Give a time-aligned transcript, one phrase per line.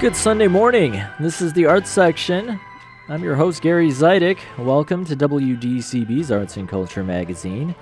[0.00, 1.02] Good Sunday morning.
[1.18, 2.60] This is the Arts Section.
[3.08, 4.38] I'm your host, Gary Zidek.
[4.56, 7.74] Welcome to WDCB's Arts and Culture magazine.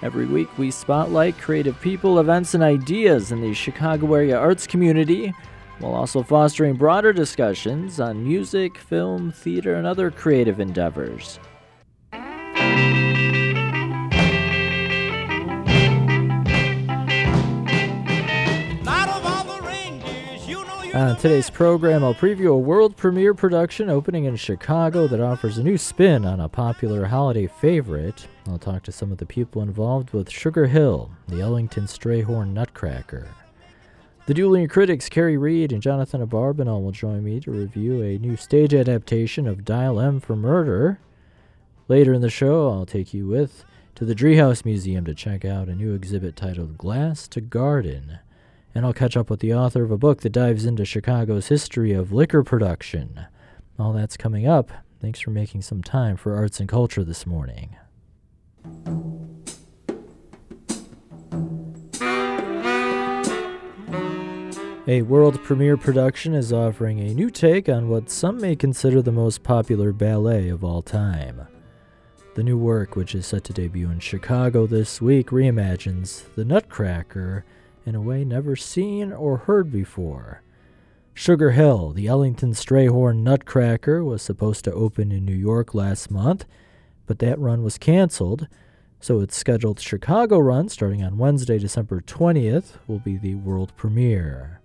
[0.00, 5.34] Every week, we spotlight creative people, events, and ideas in the Chicago area arts community,
[5.80, 11.40] while also fostering broader discussions on music, film, theater, and other creative endeavors.
[20.94, 25.62] On today's program, I'll preview a world premiere production opening in Chicago that offers a
[25.64, 28.28] new spin on a popular holiday favorite.
[28.46, 33.26] I'll talk to some of the people involved with Sugar Hill, the Ellington Strayhorn Nutcracker.
[34.26, 38.36] The dueling critics Kerry Reid and Jonathan Abarbanel will join me to review a new
[38.36, 41.00] stage adaptation of Dial M for Murder.
[41.88, 43.64] Later in the show, I'll take you with
[43.96, 48.20] to the Driehaus Museum to check out a new exhibit titled Glass to Garden
[48.74, 51.92] and I'll catch up with the author of a book that dives into Chicago's history
[51.92, 53.26] of liquor production.
[53.78, 54.72] All that's coming up.
[55.00, 57.76] Thanks for making some time for arts and culture this morning.
[64.86, 69.12] A world premiere production is offering a new take on what some may consider the
[69.12, 71.46] most popular ballet of all time.
[72.34, 77.44] The new work, which is set to debut in Chicago this week, reimagines The Nutcracker
[77.84, 80.42] in a way never seen or heard before.
[81.12, 86.44] Sugar Hill, the Ellington Strayhorn Nutcracker, was supposed to open in New York last month,
[87.06, 88.48] but that run was canceled,
[88.98, 94.60] so its scheduled Chicago run, starting on Wednesday, December 20th, will be the world premiere.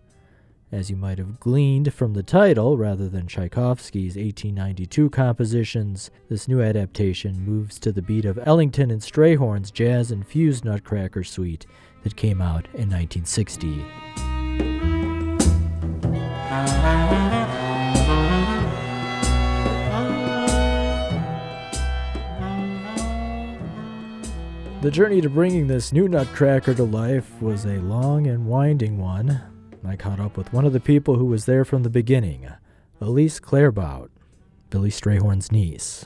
[0.72, 6.62] As you might have gleaned from the title, rather than Tchaikovsky's 1892 compositions, this new
[6.62, 11.66] adaptation moves to the beat of Ellington and Strayhorn's jazz infused Nutcracker Suite
[12.04, 13.86] that came out in 1960.
[24.82, 29.42] The journey to bringing this new Nutcracker to life was a long and winding one.
[29.86, 32.48] I caught up with one of the people who was there from the beginning,
[33.02, 34.10] Elise Claerbout,
[34.70, 36.06] Billy Strayhorn's niece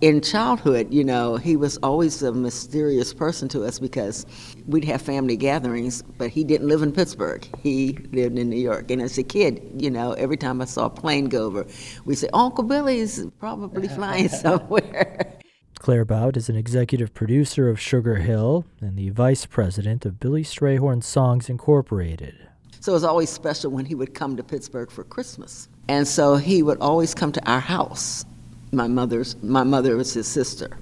[0.00, 4.26] in childhood, you know, he was always a mysterious person to us because
[4.66, 7.46] we'd have family gatherings, but he didn't live in Pittsburgh.
[7.62, 8.90] He lived in New York.
[8.90, 11.66] And as a kid, you know, every time I saw a plane go over,
[12.04, 15.32] we'd say, Uncle Billy's probably flying somewhere.
[15.78, 21.02] Claerbout is an executive producer of Sugar Hill and the vice president of Billy Strayhorn
[21.02, 22.36] Songs Incorporated.
[22.80, 25.68] So it was always special when he would come to Pittsburgh for Christmas.
[25.88, 28.24] And so he would always come to our house
[28.76, 30.78] my mother's my mother was his sister,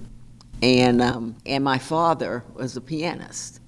[0.61, 3.61] and um, and my father was a pianist.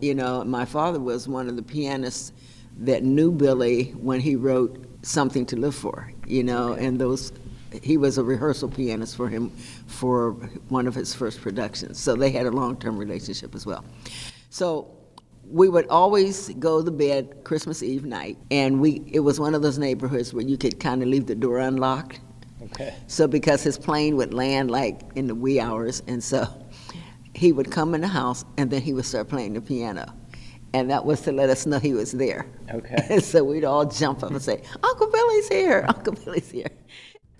[0.00, 2.32] You know, my father was one of the pianists
[2.78, 6.12] that knew Billy when he wrote Something to Live For.
[6.26, 7.32] You know, and those
[7.82, 9.50] he was a rehearsal pianist for him
[9.86, 10.32] for
[10.68, 12.00] one of his first productions.
[12.00, 13.84] So they had a long-term relationship as well.
[14.48, 14.90] So
[15.46, 19.62] we would always go to bed Christmas Eve night, and we it was one of
[19.62, 22.20] those neighborhoods where you could kind of leave the door unlocked
[22.62, 22.94] Okay.
[23.06, 26.46] So because his plane would land like in the wee hours, and so
[27.34, 30.12] he would come in the house and then he would start playing the piano.
[30.72, 32.46] And that was to let us know he was there.
[32.72, 33.06] Okay.
[33.08, 36.68] And so we'd all jump up and say, Uncle Billy's here, Uncle Billy's here.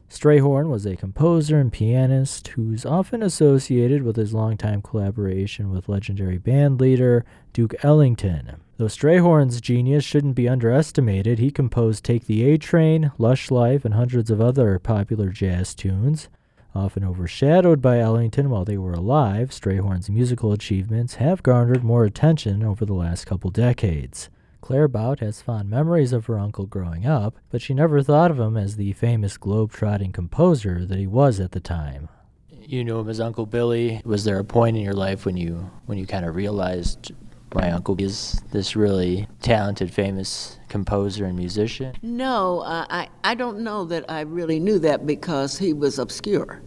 [0.08, 6.38] Strayhorn was a composer and pianist who's often associated with his longtime collaboration with legendary
[6.38, 8.59] band leader Duke Ellington.
[8.80, 13.92] Though Strayhorn's genius shouldn't be underestimated, he composed Take the A Train, Lush Life, and
[13.92, 16.30] hundreds of other popular jazz tunes.
[16.74, 22.62] Often overshadowed by Ellington while they were alive, Strayhorn's musical achievements have garnered more attention
[22.62, 24.30] over the last couple decades.
[24.62, 28.56] Claerbout has fond memories of her uncle growing up, but she never thought of him
[28.56, 32.08] as the famous globe-trotting composer that he was at the time.
[32.48, 34.00] You knew him as Uncle Billy.
[34.06, 37.12] Was there a point in your life when you when you kind of realized
[37.54, 41.94] my uncle is this really talented, famous composer and musician?
[42.02, 46.62] No, uh, I, I don't know that I really knew that because he was obscure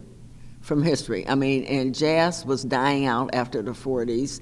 [0.60, 1.26] from history.
[1.28, 4.40] I mean, and jazz was dying out after the 40s,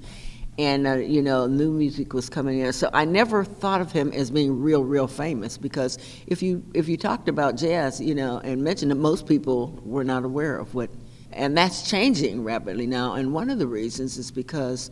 [0.57, 2.73] and, uh, you know, new music was coming in.
[2.73, 5.97] So I never thought of him as being real, real famous because
[6.27, 10.03] if you, if you talked about jazz, you know, and mentioned it, most people were
[10.03, 10.91] not aware of what,
[11.31, 13.13] and that's changing rapidly now.
[13.13, 14.91] And one of the reasons is because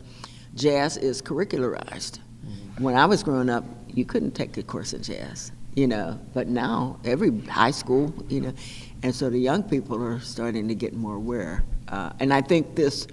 [0.54, 2.18] jazz is curricularized.
[2.46, 2.82] Mm-hmm.
[2.82, 6.48] When I was growing up, you couldn't take a course in jazz, you know, but
[6.48, 8.54] now every high school, you know,
[9.02, 11.64] and so the young people are starting to get more aware.
[11.88, 13.06] Uh, and I think this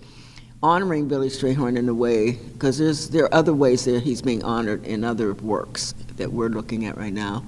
[0.62, 4.44] honoring Billy Strayhorn in a way, because there's there are other ways that he's being
[4.44, 7.44] honored in other works that we're looking at right now.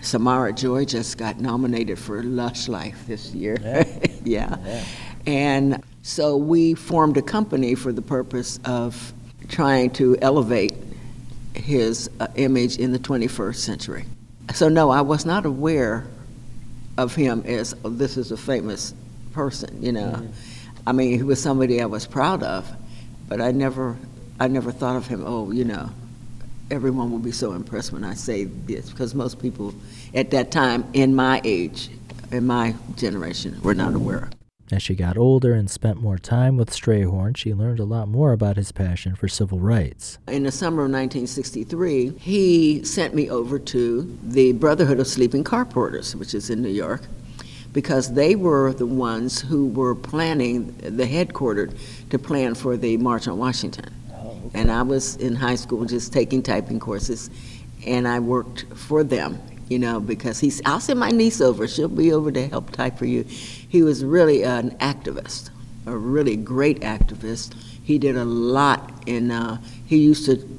[0.00, 3.56] Samara Joy just got nominated for Lush Life this year.
[3.62, 3.84] Yeah.
[4.24, 4.56] yeah.
[4.64, 4.84] Yeah.
[5.26, 9.12] And so we formed a company for the purpose of
[9.52, 10.72] trying to elevate
[11.54, 14.04] his uh, image in the 21st century.
[14.54, 16.06] So, no, I was not aware
[16.98, 18.94] of him as oh, this is a famous
[19.32, 20.12] person, you know.
[20.12, 20.32] Mhm.
[20.86, 22.68] I mean, he was somebody I was proud of,
[23.28, 23.96] but I never,
[24.40, 25.22] I never thought of him.
[25.24, 25.90] Oh, you know,
[26.70, 29.74] everyone will be so impressed when I say this, because most people
[30.14, 31.90] at that time, in my age,
[32.30, 34.30] in my generation, were not aware.
[34.72, 38.32] As she got older and spent more time with Strayhorn, she learned a lot more
[38.32, 40.16] about his passion for civil rights.
[40.28, 45.66] In the summer of 1963, he sent me over to the Brotherhood of Sleeping Car
[45.66, 47.02] Porters, which is in New York,
[47.74, 51.76] because they were the ones who were planning, the headquartered,
[52.08, 53.92] to plan for the March on Washington.
[54.10, 57.28] Oh, and I was in high school just taking typing courses,
[57.86, 61.88] and I worked for them, you know, because he's, I'll send my niece over, she'll
[61.88, 63.24] be over to help type for you.
[63.24, 65.50] He was really an activist,
[65.86, 67.54] a really great activist.
[67.82, 70.58] He did a lot in, uh, he used to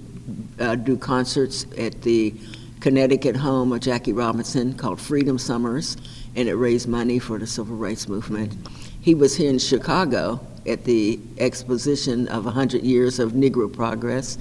[0.60, 2.34] uh, do concerts at the
[2.80, 5.96] Connecticut home of Jackie Robinson called Freedom Summers,
[6.36, 8.54] and it raised money for the civil rights movement.
[9.00, 14.38] He was here in Chicago at the exposition of 100 Years of Negro Progress.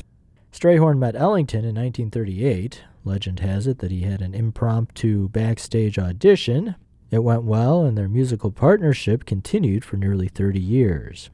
[0.52, 2.82] Strayhorn met Ellington in 1938.
[3.04, 6.74] Legend has it that he had an impromptu backstage audition.
[7.10, 11.30] It went well, and their musical partnership continued for nearly 30 years.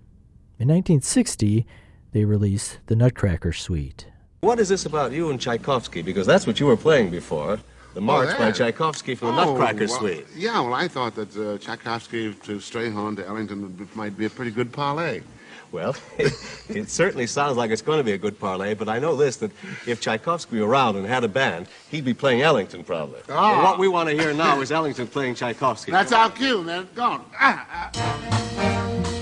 [0.58, 1.66] In 1960,
[2.12, 4.06] they released the Nutcracker Suite.
[4.40, 6.02] What is this about you and Tchaikovsky?
[6.02, 7.58] Because that's what you were playing before.
[7.94, 8.54] The March by that?
[8.54, 10.26] Tchaikovsky from the Oh, Nutcracker well, Suite.
[10.36, 14.50] Yeah, well, I thought that uh, Tchaikovsky to Strayhorn to Ellington might be a pretty
[14.50, 15.20] good parlay.
[15.70, 19.16] Well, it certainly sounds like it's going to be a good parlay, but I know
[19.16, 19.50] this that
[19.86, 23.20] if Tchaikovsky were around and had a band, he'd be playing Ellington probably.
[23.28, 23.54] Ah.
[23.54, 25.92] And what we want to hear now is Ellington playing Tchaikovsky.
[25.92, 26.88] That's our cue, man.
[26.94, 27.24] Go on.
[27.38, 29.18] Ah, ah.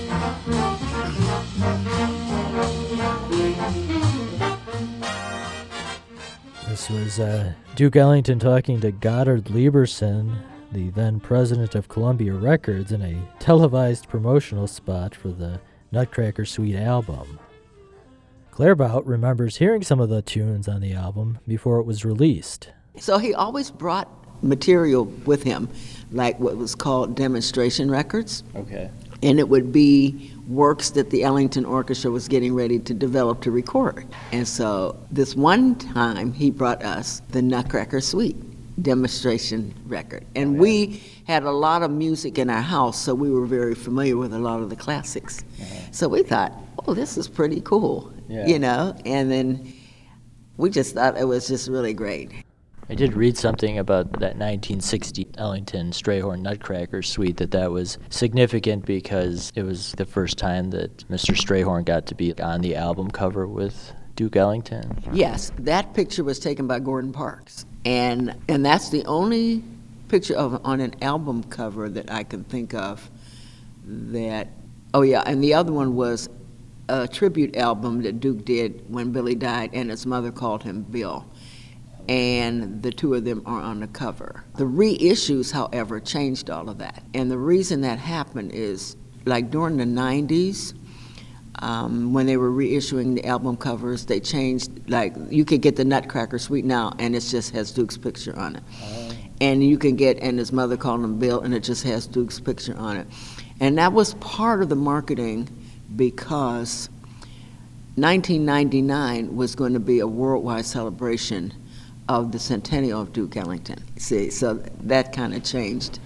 [6.69, 10.35] This was uh, Duke Ellington talking to Goddard Lieberson,
[10.71, 15.59] the then president of Columbia Records, in a televised promotional spot for the
[15.91, 17.39] Nutcracker Suite album.
[18.51, 22.71] Claerbout remembers hearing some of the tunes on the album before it was released.
[22.97, 24.09] So he always brought
[24.43, 25.69] material with him,
[26.11, 28.43] like what was called demonstration records.
[28.55, 28.89] Okay.
[29.23, 33.51] and it would be works that the Ellington Orchestra was getting ready to develop to
[33.51, 34.05] record.
[34.31, 38.37] And so this one time he brought us the Nutcracker Suite
[38.81, 40.25] demonstration record.
[40.35, 44.17] And we had a lot of music in our house, so we were very familiar
[44.17, 45.43] with a lot of the classics.
[45.91, 46.53] So we thought,
[46.87, 48.45] oh, this is pretty cool, Yeah.
[48.47, 48.95] you know?
[49.05, 49.73] And then
[50.57, 52.31] we just thought it was just really great.
[52.89, 58.85] I did read something about that 1960 Ellington Strayhorn Nutcracker suite that that was significant
[58.85, 61.35] because it was the first time that Mr.
[61.35, 64.97] Strayhorn got to be on the album cover with Duke Ellington.
[65.11, 69.63] Yes, that picture was taken by Gordon Parks, and and that's the only
[70.09, 73.09] picture of on an album cover that I can think of.
[73.85, 74.49] That,
[74.93, 76.29] oh yeah, and the other one was
[76.89, 81.25] a tribute album that Duke did when Billy died, and his mother called him Bill,
[82.09, 84.43] and the two of them are on the cover.
[84.57, 89.77] The reissues, however, changed all of that, and the reason that happened is like during
[89.77, 90.73] the '90s
[91.59, 95.85] um, when they were reissuing the album covers, they changed, like, you could get the
[95.85, 98.63] Nutcracker Suite now, and it just has Duke's picture on it.
[99.41, 102.39] And you can get, and his mother called him Bill, and it just has Duke's
[102.39, 103.07] picture on it.
[103.59, 105.49] And that was part of the marketing
[105.95, 106.89] because
[107.95, 111.53] 1999 was going to be a worldwide celebration
[112.07, 113.83] of the centennial of Duke Ellington.
[113.97, 115.99] See, so that kind of changed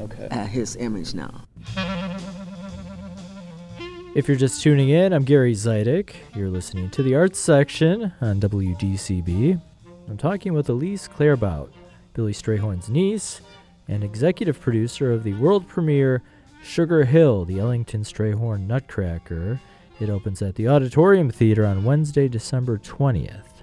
[0.00, 0.28] Okay.
[0.30, 1.42] uh, his image now.
[4.14, 6.12] If you're just tuning in, I'm Gary Zidek.
[6.36, 9.58] You're listening to the arts section on WDCB.
[10.06, 11.70] I'm talking with Elise Claerbout,
[12.12, 13.40] Billy Strayhorn's niece
[13.88, 16.20] and executive producer of the world premiere
[16.62, 19.58] Sugar Hill, the Ellington Strayhorn Nutcracker.
[19.98, 23.62] It opens at the Auditorium Theater on Wednesday, December 20th.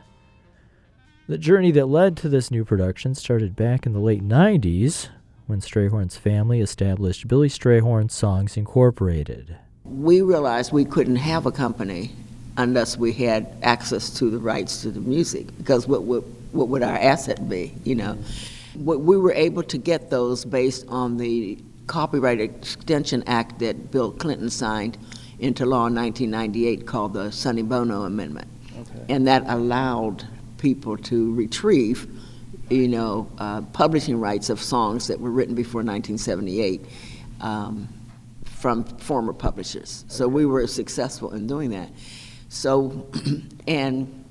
[1.27, 5.09] The journey that led to this new production started back in the late 90s
[5.45, 9.55] when Strayhorn's family established Billy Strayhorn Songs Incorporated.
[9.89, 12.11] We realized we couldn't have a company
[12.57, 16.83] unless we had access to the rights to the music because what would what would
[16.83, 18.17] our asset be you know
[18.75, 24.11] what we were able to get those based on the copyright extension act that bill
[24.11, 24.97] clinton signed
[25.39, 28.47] into law in 1998 called the sonny bono amendment
[28.79, 29.13] Okay.
[29.13, 30.25] and that allowed
[30.57, 32.07] people to retrieve
[32.69, 36.85] you know, uh, publishing rights of songs that were written before 1978
[37.41, 37.87] um,
[38.59, 40.03] from former publishers.
[40.09, 41.89] So we were successful in doing that.
[42.49, 43.09] So,
[43.67, 44.25] and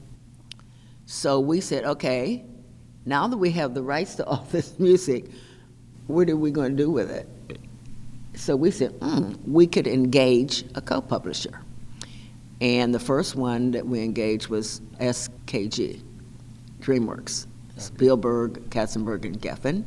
[1.06, 2.44] so we said, okay,
[3.06, 5.30] now that we have the rights to all this music,
[6.06, 7.26] what are we going to do with it?
[8.35, 11.61] So we said, mm, we could engage a co publisher.
[12.61, 16.02] And the first one that we engaged was SKG,
[16.80, 17.47] DreamWorks.
[17.78, 19.85] Spielberg, Katzenberg, and Geffen.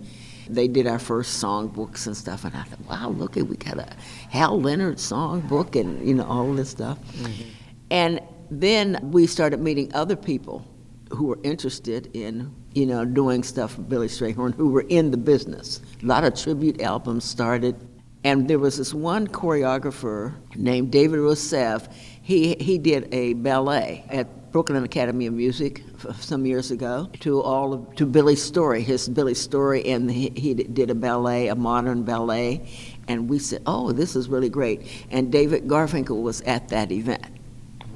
[0.54, 3.56] They did our first song books and stuff, and I thought, wow, look, at we
[3.56, 3.88] got a
[4.30, 7.00] Hal Leonard song book and you know all this stuff.
[7.14, 7.50] Mm-hmm.
[7.90, 10.66] And then we started meeting other people
[11.10, 15.18] who were interested in you know doing stuff for Billy Strayhorn, who were in the
[15.18, 15.82] business.
[16.04, 17.76] A lot of tribute albums started,
[18.24, 21.88] and there was this one choreographer named David Rousseve.
[22.22, 25.84] He he did a ballet at Brooklyn Academy of Music
[26.20, 30.54] some years ago to all of, to Billy's story, his Billy's story, and he, he
[30.54, 32.68] did a ballet, a modern ballet,
[33.08, 34.82] and we said, "Oh, this is really great."
[35.12, 37.26] And David Garfinkel was at that event,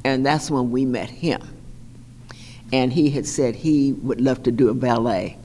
[0.03, 1.41] and that's when we met him.
[2.73, 5.37] And he had said he would love to do a ballet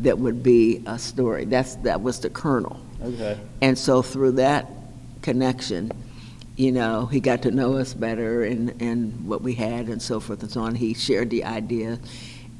[0.00, 1.44] that would be a story.
[1.44, 2.80] That's that was the kernel.
[3.02, 3.38] Okay.
[3.60, 4.68] And so through that
[5.22, 5.92] connection
[6.58, 10.18] you know, he got to know us better and, and what we had and so
[10.18, 10.74] forth and so on.
[10.74, 12.00] He shared the idea.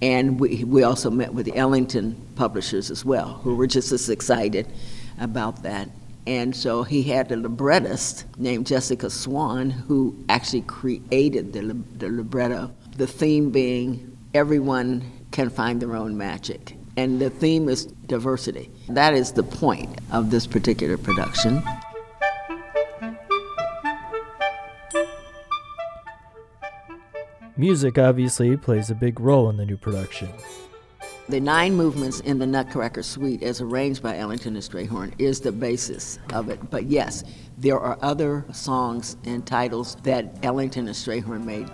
[0.01, 4.09] And we, we also met with the Ellington publishers as well, who were just as
[4.09, 4.69] excited
[5.19, 5.91] about that.
[6.29, 12.71] And so he had a librettist named Jessica Swan who actually created the, the libretto,
[12.97, 16.77] the theme being everyone can find their own magic.
[16.97, 18.71] And the theme is diversity.
[18.89, 21.65] That is the point of this particular production.
[27.59, 30.29] Music obviously plays a big role in the new production.
[31.29, 35.51] The nine movements in the Nutcracker Suite, as arranged by Ellington and Strayhorn, is the
[35.51, 36.71] basis of it.
[36.71, 37.25] But yes,
[37.59, 41.69] there are other songs and titles that Ellington and Strayhorn made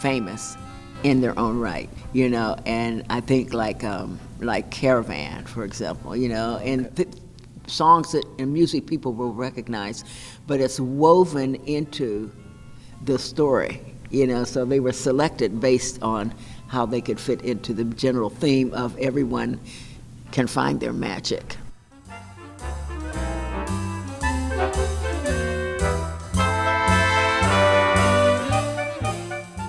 [0.00, 0.56] famous
[1.04, 2.56] in their own right, you know.
[2.66, 7.08] And I think like um, like Caravan, for example, you know, and th-
[7.68, 10.04] songs that and music people will recognize,
[10.48, 12.32] but it's woven into
[13.04, 16.34] the story you know, so they were selected based on
[16.68, 19.60] how they could fit into the general theme of everyone
[20.32, 21.56] can find their magic.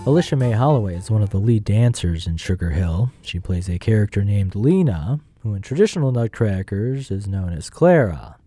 [0.08, 3.12] Alicia May Holloway is one of the lead dancers in Sugar Hill.
[3.24, 8.38] She plays a character named Lena, who in traditional Nutcrackers is known as Clara.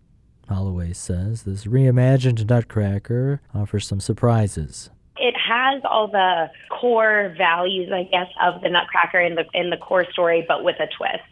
[0.47, 4.89] Holloway says this reimagined Nutcracker offers some surprises
[5.19, 9.77] it has all the core values, I guess, of the Nutcracker in the in the
[9.77, 11.23] core story, but with a twist.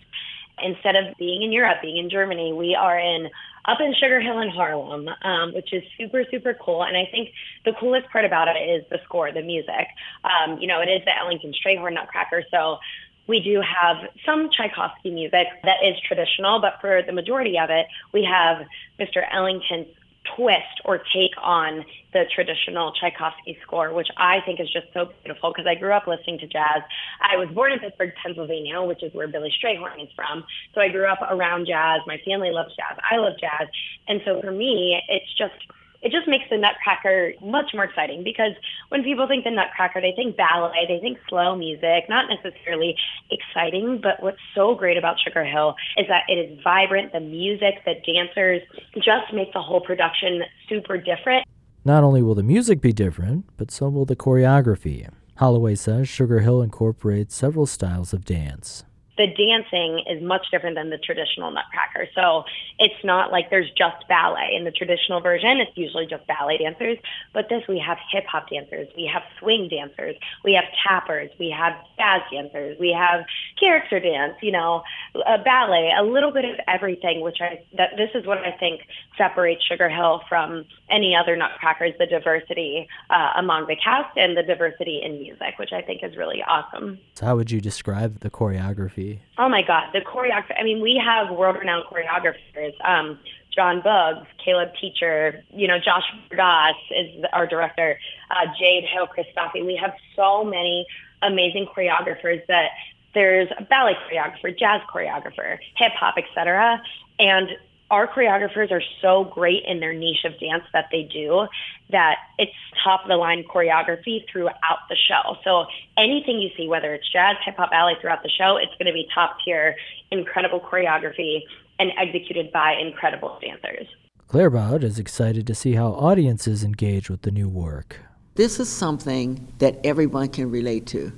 [0.62, 3.30] Instead of being in Europe, being in Germany, we are in
[3.66, 6.84] up in Sugar Hill in Harlem, um, which is super super cool.
[6.84, 7.30] And I think
[7.64, 9.88] the coolest part about it is the score, the music.
[10.24, 12.80] Um, you know, it is the Ellington Strayhorn Nutcracker, so
[13.28, 17.86] we do have some Tchaikovsky music that is traditional, but for the majority of it,
[18.14, 18.66] we have
[19.00, 19.22] Mr.
[19.32, 19.88] Ellington's
[20.36, 25.52] twist or take on the traditional Tchaikovsky score, which I think is just so beautiful
[25.52, 26.82] because I grew up listening to jazz.
[27.22, 30.44] I was born in Pittsburgh, Pennsylvania, which is where Billy Strayhorn is from.
[30.74, 32.02] So I grew up around jazz.
[32.08, 32.98] My family loves jazz.
[33.00, 33.68] I love jazz.
[34.08, 35.54] And so for me, it's just
[36.02, 38.52] it just makes the Nutcracker much more exciting because
[38.90, 42.96] when people think the Nutcracker, they think ballet, they think slow music, not necessarily
[43.32, 44.00] exciting.
[44.02, 47.14] But what's so great about Sugar Hill is that it is vibrant.
[47.14, 48.62] The music, the dancers
[48.96, 51.46] just make the whole production super different.
[51.84, 55.10] Not only will the music be different, but so will the choreography.
[55.38, 58.84] Holloway says Sugar Hill incorporates several styles of dance
[59.18, 62.08] the dancing is much different than the traditional Nutcracker.
[62.14, 62.44] So
[62.80, 64.56] it's not like there's just ballet.
[64.56, 66.98] In the traditional version, it's usually just ballet dancers.
[67.34, 71.50] But this, we have hip hop dancers, we have swing dancers, we have tappers, we
[71.50, 73.26] have jazz dancers, we have
[73.60, 74.84] character dance, you know,
[75.16, 78.82] a ballet, a little bit of everything, which I, that this is what I think
[79.18, 84.44] separates Sugar Hill from any other Nutcrackers, the diversity uh, among the cast and the
[84.44, 87.00] diversity in music, which I think is really awesome.
[87.16, 89.07] So how would you describe the choreography?
[89.38, 90.60] Oh my God, the choreographer.
[90.60, 92.74] I mean, we have world-renowned choreographers.
[92.84, 93.20] Um,
[93.54, 96.04] Jon Boogz, Caleb Teicher, you know, Josh
[96.36, 98.00] Goss is our director,
[98.30, 99.66] uh, Jade Hale-Christofi.
[99.66, 100.86] We have so many
[101.24, 102.70] amazing choreographers that
[103.16, 106.80] there's a ballet choreographer, jazz choreographer, hip hop, etc.
[107.18, 107.50] And
[107.90, 111.48] our choreographers are so great in their niche of dance that they do
[111.90, 112.52] that it's
[112.84, 115.38] top of the line choreography throughout the show.
[115.44, 115.66] So
[115.98, 118.94] anything you see, whether it's jazz, hip hop, ballet throughout the show, it's going to
[118.94, 119.76] be top tier,
[120.12, 121.40] incredible choreography,
[121.80, 123.88] and executed by incredible dancers.
[124.28, 127.98] Claerbout is excited to see how audiences engage with the new work.
[128.36, 131.14] This is something that everyone can relate to.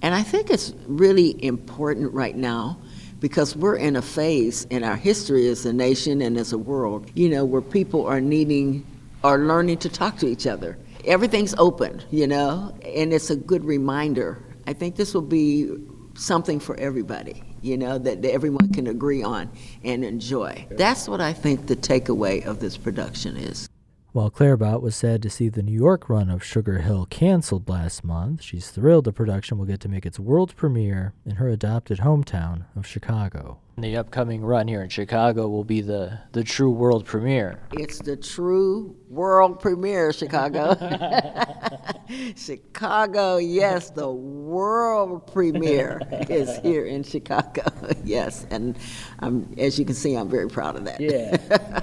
[0.00, 2.78] And I think it's really important right now
[3.20, 7.10] because we're in a phase in our history as a nation and as a world,
[7.14, 8.86] you know, where people are needing
[9.24, 10.78] are learning to talk to each other.
[11.04, 14.42] Everything's open, you know, and it's a good reminder.
[14.66, 15.70] I think this will be
[16.14, 19.50] something for everybody, you know, that everyone can agree on
[19.82, 20.66] and enjoy.
[20.70, 23.68] That's what I think the takeaway of this production is.
[24.12, 28.04] While Claerbout was sad to see the New York run of Sugar Hill canceled last
[28.04, 32.00] month, she's thrilled the production will get to make its world premiere in her adopted
[32.00, 33.61] hometown of Chicago.
[33.78, 37.58] The upcoming run here in Chicago will be the, the true world premiere.
[37.72, 40.76] It's the true world premiere, Chicago.
[42.36, 47.62] Chicago, yes, the world premiere is here in Chicago.
[48.04, 48.78] yes, and
[49.20, 51.00] um, as you can see, I'm very proud of that.
[51.00, 51.80] Yeah.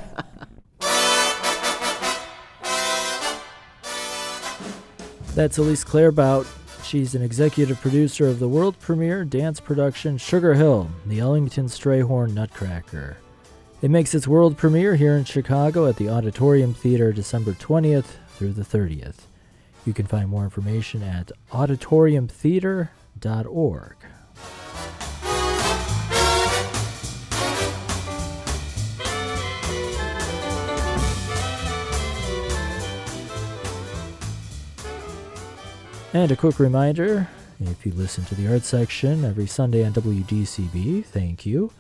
[5.34, 6.46] That's Elise Claerbout.
[6.90, 12.34] She's an executive producer of the world premiere dance production Sugar Hill, the Ellington Strayhorn
[12.34, 13.18] Nutcracker.
[13.84, 18.54] It makes its world premiere here in Chicago at the Auditorium Theater December 20th through
[18.54, 19.28] the 30th.
[19.86, 23.96] You can find more information at auditoriumtheater.org.
[36.12, 37.28] And a quick reminder
[37.60, 41.72] if you listen to the art section every Sunday on WDCB, thank you.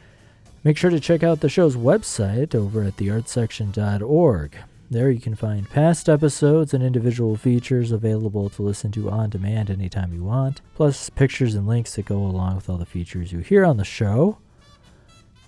[0.63, 4.57] Make sure to check out the show's website over at theartsection.org.
[4.91, 9.71] There you can find past episodes and individual features available to listen to on demand
[9.71, 13.39] anytime you want, plus pictures and links that go along with all the features you
[13.39, 14.37] hear on the show.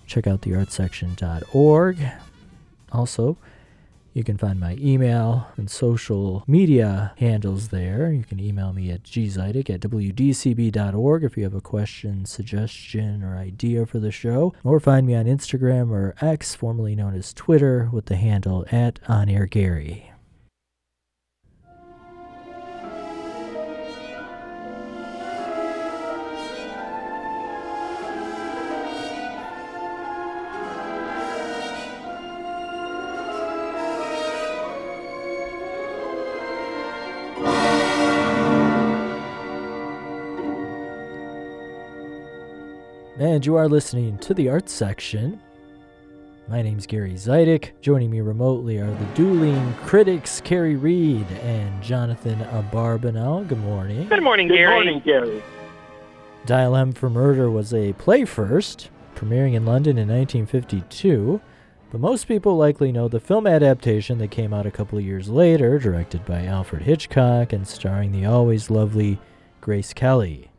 [0.06, 1.98] Check out theartsection.org.
[2.90, 3.36] Also,
[4.12, 8.12] you can find my email and social media handles there.
[8.12, 13.36] You can email me at gzidek at wdcb.org if you have a question, suggestion, or
[13.36, 14.54] idea for the show.
[14.64, 19.00] Or find me on Instagram or X, formerly known as Twitter, with the handle at
[19.02, 20.11] OnAirGary.
[43.42, 45.40] And you are listening to the Arts Section.
[46.46, 47.70] My name's Gary Zidek.
[47.80, 53.48] Joining me remotely are the dueling critics, Kerry Reid and Jonathan Abarbanel.
[53.48, 54.06] Good morning.
[54.06, 54.70] Good morning, Good Gary.
[54.72, 55.42] morning, Gary.
[56.46, 61.40] Dial M for Murder was a play first, premiering in London in 1952,
[61.90, 65.28] but most people likely know the film adaptation that came out a couple of years
[65.28, 69.18] later, directed by Alfred Hitchcock and starring the always lovely
[69.60, 70.51] Grace Kelly.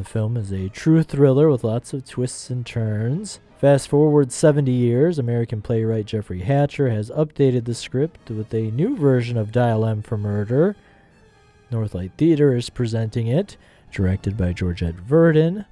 [0.00, 3.38] The film is a true thriller with lots of twists and turns.
[3.58, 8.96] Fast forward 70 years, American playwright Jeffrey Hatcher has updated the script with a new
[8.96, 10.74] version of Dial M for Murder.
[11.70, 13.58] Northlight Theater is presenting it,
[13.92, 15.66] directed by Georgette Verdon.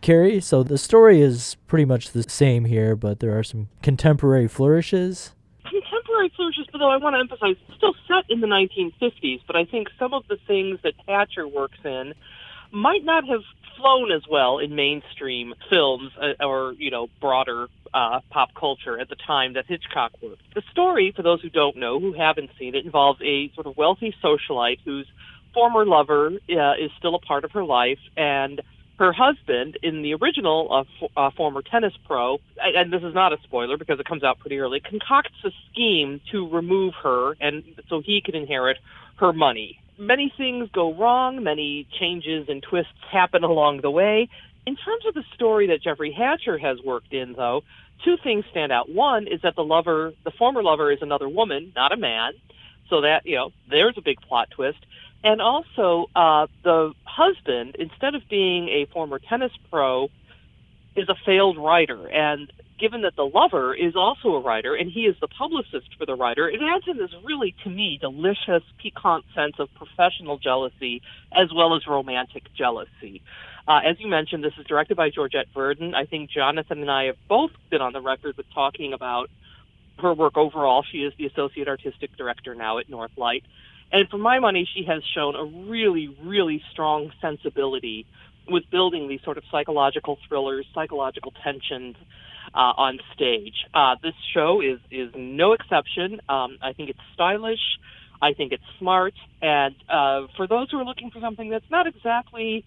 [0.00, 4.48] Kerry, so the story is pretty much the same here, but there are some contemporary
[4.48, 5.32] flourishes.
[5.62, 9.64] Contemporary flourishes, but though I want to emphasize, still set in the 1950s, but I
[9.64, 12.14] think some of the things that Hatcher works in
[12.72, 13.40] might not have
[13.80, 19.08] flown as well in mainstream films uh, or, you know, broader uh, pop culture at
[19.08, 20.42] the time that Hitchcock worked.
[20.54, 23.76] The story, for those who don't know, who haven't seen it, involves a sort of
[23.76, 25.06] wealthy socialite whose
[25.54, 28.60] former lover uh, is still a part of her life, and
[28.98, 33.32] her husband, in the original uh, f- uh, former tennis pro, and this is not
[33.32, 37.64] a spoiler because it comes out pretty early, concocts a scheme to remove her, and
[37.88, 38.76] so he can inherit
[39.16, 39.78] her money.
[40.00, 44.30] Many things go wrong, many changes and twists happen along the way.
[44.66, 47.62] In terms of the story that Jeffrey Hatcher has worked in, though,
[48.02, 48.88] two things stand out.
[48.88, 52.32] One is that the lover, the former lover, is another woman, not a man.
[52.88, 54.78] So that, you know, there's a big plot twist.
[55.22, 60.08] And also, uh, the husband, instead of being a former tennis pro,
[60.96, 65.02] is a failed writer, and given that the lover is also a writer and he
[65.02, 69.24] is the publicist for the writer, it adds in this really, to me, delicious, piquant
[69.34, 73.22] sense of professional jealousy as well as romantic jealousy.
[73.68, 75.94] Uh, as you mentioned, this is directed by Georgette Verdon.
[75.94, 79.30] I think Jonathan and I have both been on the record with talking about
[79.98, 80.82] her work overall.
[80.82, 83.42] She is the associate artistic director now at Northlight.
[83.92, 88.06] And for my money, she has shown a really, really strong sensibility
[88.50, 91.96] with building these sort of psychological thrillers, psychological tensions
[92.54, 93.54] uh, on stage.
[93.72, 96.20] Uh, this show is is no exception.
[96.28, 97.78] Um, I think it's stylish.
[98.22, 99.14] I think it's smart.
[99.40, 102.64] And uh, for those who are looking for something that's not exactly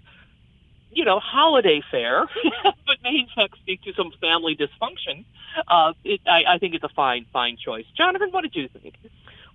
[0.96, 2.26] you know, holiday fare,
[2.64, 5.26] but may in fact speak to some family dysfunction.
[5.68, 7.86] Uh, it, I, I think it's a fine, fine choice.
[7.98, 8.96] Jonathan, what did you think?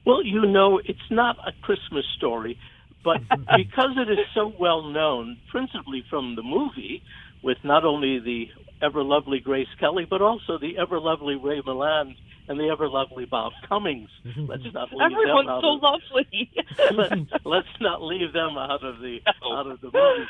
[0.05, 2.59] Well, you know, it's not a Christmas story,
[3.05, 3.21] but
[3.57, 7.03] because it is so well known, principally from the movie,
[7.43, 8.49] with not only the
[8.83, 12.17] ever lovely Grace Kelly, but also the ever lovely Ray Milland
[12.49, 14.09] and the ever lovely Bob Cummings.
[14.37, 16.51] Let's not leave Everyone's them out so of, lovely.
[16.97, 20.29] let, let's not leave them out of the out of the movie.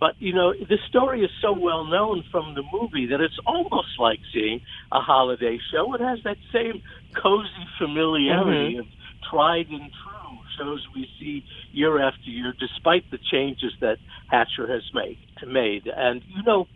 [0.00, 3.98] But you know, the story is so well known from the movie that it's almost
[3.98, 4.60] like seeing
[4.92, 5.94] a holiday show.
[5.94, 6.82] It has that same
[7.14, 7.48] cozy
[7.78, 8.80] familiarity mm-hmm.
[8.80, 8.86] of
[9.30, 10.13] tried and true
[10.58, 13.96] shows we see year after year, despite the changes that
[14.30, 15.18] Hatcher has made.
[15.46, 16.66] Made, and you know,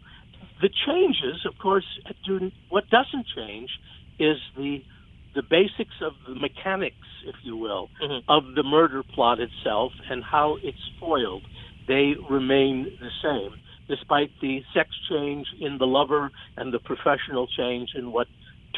[0.60, 1.86] the changes, of course,
[2.26, 3.70] do, what doesn't change
[4.18, 4.82] is the
[5.34, 8.28] the basics of the mechanics, if you will, mm-hmm.
[8.28, 11.42] of the murder plot itself and how it's foiled.
[11.86, 17.90] They remain the same, despite the sex change in the lover and the professional change
[17.94, 18.26] in what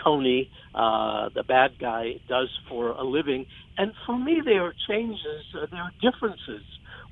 [0.03, 3.47] Tony, uh, the bad guy, does for a living.
[3.79, 6.65] And for me, they are changes, uh, they are differences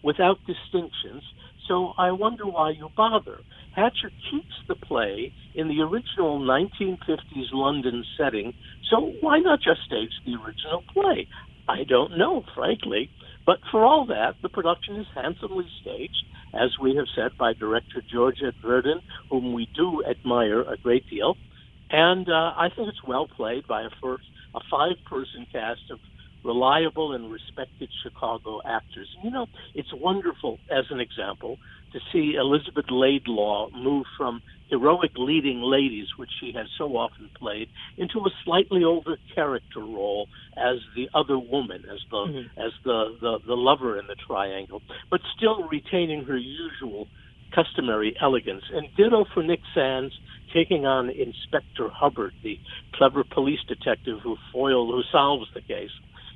[0.02, 1.22] without distinctions.
[1.68, 3.38] So I wonder why you bother.
[3.74, 8.52] Hatcher keeps the play in the original 1950s London setting,
[8.90, 11.28] so why not just stage the original play?
[11.68, 13.10] I don't know, frankly.
[13.46, 16.24] But for all that, the production is handsomely staged,
[16.54, 21.36] as we have said, by director Georgette Verdon, whom we do admire a great deal.
[21.90, 24.24] And uh, I think it's well played by a, first,
[24.54, 25.98] a five-person cast of
[26.44, 29.08] reliable and respected Chicago actors.
[29.24, 31.58] You know, it's wonderful, as an example,
[31.92, 37.68] to see Elizabeth Laidlaw move from heroic leading ladies, which she has so often played,
[37.96, 42.60] into a slightly over character role as the other woman, as the Mm-hmm.
[42.60, 47.08] as the, the the lover in the triangle, but still retaining her usual
[47.54, 48.62] customary elegance.
[48.72, 50.12] And ditto for Nick Sandys
[50.52, 52.58] taking on Inspector Hubbard, the
[52.94, 55.90] clever police detective who foil who solves the case.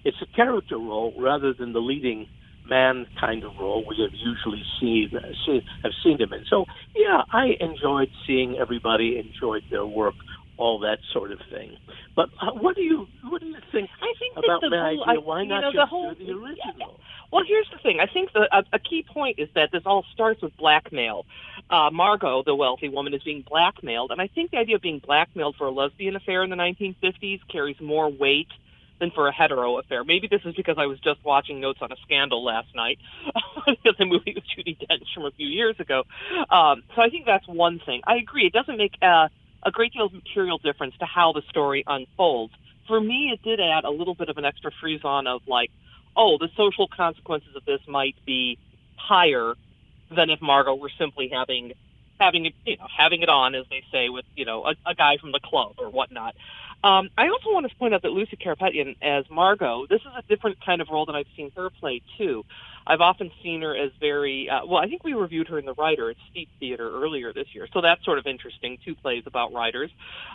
[0.05, 2.27] It's a character role rather than the leading
[2.69, 5.11] man kind of role we have usually seen,
[5.47, 6.45] seen have seen him in.
[6.49, 10.15] So yeah, I enjoyed seeing everybody enjoyed their work,
[10.59, 11.77] all that sort of thing.
[12.15, 15.05] But uh, what do you what do you think I think about the my whole-
[15.05, 15.05] idea?
[15.07, 17.01] I- Why not know, the just whole- do the original?
[17.33, 17.99] Well, here's the thing.
[17.99, 21.25] I think the, a, a key point is that this all starts with blackmail.
[21.71, 24.99] Uh, Margot, the wealthy woman, is being blackmailed, and I think the idea of being
[24.99, 28.49] blackmailed for a lesbian affair in the 1950s carries more weight
[29.01, 30.05] than for a hetero affair.
[30.05, 32.99] Maybe this is because I was just watching Notes on a Scandal last night,
[33.67, 36.03] because the movie with Judi Dench from a few years ago.
[36.51, 38.03] Um, so I think that's one thing.
[38.07, 38.45] I agree.
[38.47, 39.29] It doesn't make uh,
[39.63, 42.53] a great deal of material difference to how the story unfolds.
[42.89, 45.71] For me, it did add a little bit of an extra frisson of like,
[46.17, 48.59] oh, the social consequences of this might be
[48.97, 49.55] higher
[50.11, 51.73] than if Margot were simply having
[52.21, 54.95] having it, you know, having it on, as they say, with you know a, a
[54.95, 56.35] guy from the club or whatnot.
[56.85, 60.23] Um, I also want to point out that Lucy Carapetian as Margot, this is a
[60.23, 62.45] different kind of role than I've seen her play too.
[62.87, 64.83] I've often seen her as very uh, well.
[64.83, 67.81] I think we reviewed her in the Writer at Steep Theater earlier this year, so
[67.81, 68.79] that's sort of interesting.
[68.85, 69.91] Two plays about writers.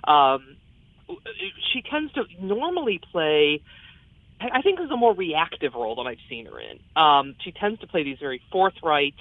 [0.06, 0.56] Um,
[1.74, 3.62] she tends to normally play.
[4.40, 6.80] I I think is a more reactive role than I've seen her in.
[6.96, 9.16] Um, she tends to play these very forthright,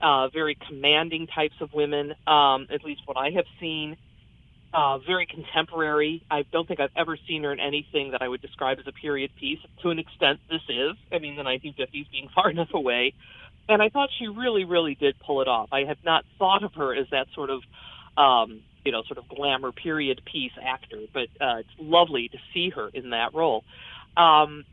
[0.00, 2.14] uh, very commanding types of women.
[2.26, 3.96] Um, at least what I have seen,
[4.74, 6.22] uh, very contemporary.
[6.30, 8.92] I don't think I've ever seen her in anything that I would describe as a
[8.92, 9.58] period piece.
[9.82, 10.96] To an extent, this is.
[11.12, 13.14] I mean, the 1950s being far enough away,
[13.68, 15.68] and I thought she really, really did pull it off.
[15.72, 17.62] I had not thought of her as that sort of.
[18.16, 22.68] Um, you know, sort of glamour period piece actor, but uh, it's lovely to see
[22.70, 23.62] her in that role.
[24.16, 24.64] Um,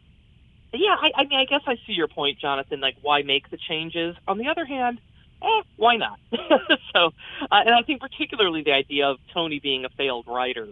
[0.73, 2.79] yeah, I, I mean, I guess I see your point, Jonathan.
[2.79, 4.15] Like, why make the changes?
[4.27, 4.99] On the other hand,
[5.43, 6.19] eh, why not?
[6.95, 7.07] so,
[7.51, 10.67] uh, and I think particularly the idea of Tony being a failed writer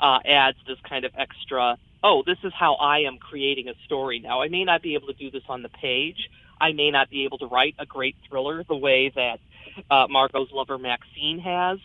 [0.00, 1.78] uh, adds this kind of extra.
[2.02, 4.42] Oh, this is how I am creating a story now.
[4.42, 6.30] I may not be able to do this on the page.
[6.60, 9.40] I may not be able to write a great thriller the way that
[9.90, 11.78] uh, Margot's lover Maxine has.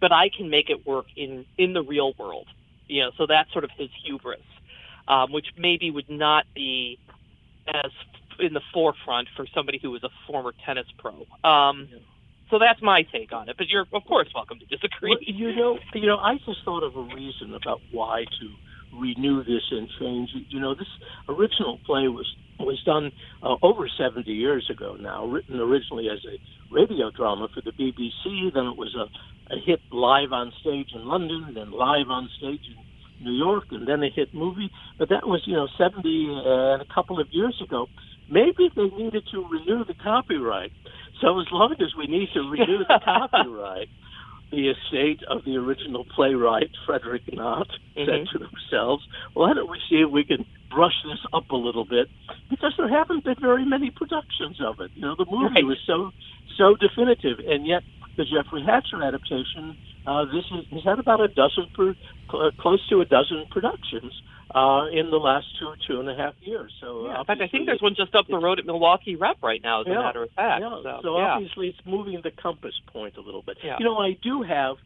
[0.00, 2.48] but I can make it work in in the real world.
[2.88, 4.40] You know, so that's sort of his hubris,
[5.08, 6.98] um, which maybe would not be
[7.68, 7.92] as
[8.38, 11.26] in the forefront for somebody who was a former tennis pro.
[11.44, 11.88] Um,
[12.50, 13.56] so that's my take on it.
[13.56, 15.10] But you're of course welcome to disagree.
[15.10, 19.42] Well, you know, you know, I just thought of a reason about why to renew
[19.42, 20.30] this and change.
[20.48, 20.88] You know, this
[21.28, 22.26] original play was
[22.60, 23.10] was done
[23.42, 26.38] uh, over 70 years ago now, written originally as a
[26.72, 28.52] radio drama for the BBC.
[28.52, 32.60] Then it was a, a hit live on stage in London, then live on stage
[32.68, 34.70] in New York, and then a hit movie.
[34.98, 37.86] But that was, you know, 70 and a couple of years ago.
[38.32, 40.72] Maybe they needed to renew the copyright.
[41.20, 43.88] So as long as we need to renew the copyright,
[44.50, 48.08] the estate of the original playwright Frederick Knott mm-hmm.
[48.08, 51.84] said to themselves, "Why don't we see if we can brush this up a little
[51.84, 52.08] bit?"
[52.48, 54.90] Because there haven't been very many productions of it.
[54.94, 55.64] You know, the movie right.
[55.64, 56.10] was so
[56.56, 57.82] so definitive, and yet
[58.16, 61.94] the Jeffrey Hatcher adaptation, uh, this is, has had about a dozen, per,
[62.60, 64.12] close to a dozen productions
[64.54, 66.72] uh, in the last two, two and a half years.
[66.80, 69.42] So, yeah, in fact, I think there's one just up the road at Milwaukee Rep
[69.42, 70.60] right now, as yeah, a matter of fact.
[70.60, 70.80] Yeah.
[70.82, 71.24] So, so yeah.
[71.24, 73.56] obviously, it's moving the compass point a little bit.
[73.64, 73.76] Yeah.
[73.78, 74.76] You know, I do have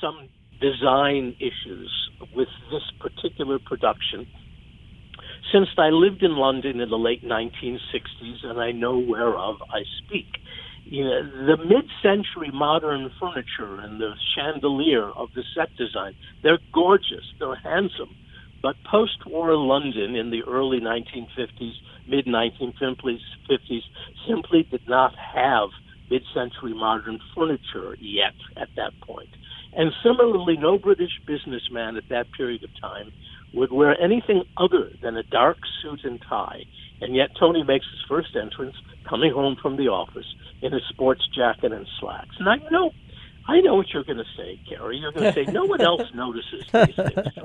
[0.00, 0.28] some
[0.60, 4.26] design issues with this particular production.
[5.52, 10.26] Since I lived in London in the late 1960s, and I know whereof I speak,
[10.84, 17.24] you know, the mid-century modern furniture and the chandelier of the set design, they're gorgeous,
[17.38, 18.14] they're handsome
[18.64, 21.74] but post war London in the early 1950s,
[22.08, 23.82] mid 1950s,
[24.26, 25.68] simply did not have
[26.10, 29.28] mid century modern furniture yet at that point.
[29.76, 33.12] And similarly, no British businessman at that period of time
[33.52, 36.62] would wear anything other than a dark suit and tie.
[37.02, 41.28] And yet, Tony makes his first entrance coming home from the office in a sports
[41.36, 42.36] jacket and slacks.
[42.38, 42.92] And I know
[43.46, 44.98] I know what you're going to say, Kerry.
[44.98, 47.36] You're going to say no one else notices these things.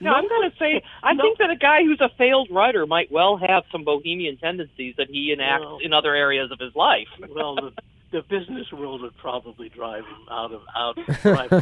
[0.00, 1.22] No, I'm going to say I no.
[1.22, 5.08] think that a guy who's a failed writer might well have some bohemian tendencies that
[5.10, 7.08] he enacts well, in other areas of his life.
[7.30, 7.72] well, the,
[8.12, 10.98] the business world would probably drive him out of out.
[10.98, 11.52] Of drive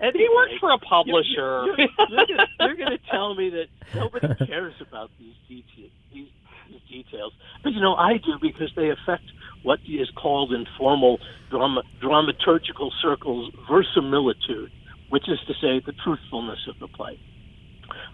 [0.00, 1.64] and he works for a publisher.
[1.66, 1.88] You're, you're,
[2.28, 5.92] you're, you're going to tell me that nobody cares about these details.
[6.12, 6.28] These,
[6.68, 9.24] these details, but you know I do because they affect
[9.66, 11.18] what is called in formal
[11.50, 14.70] drama, dramaturgical circles verisimilitude,
[15.08, 17.18] which is to say the truthfulness of the play.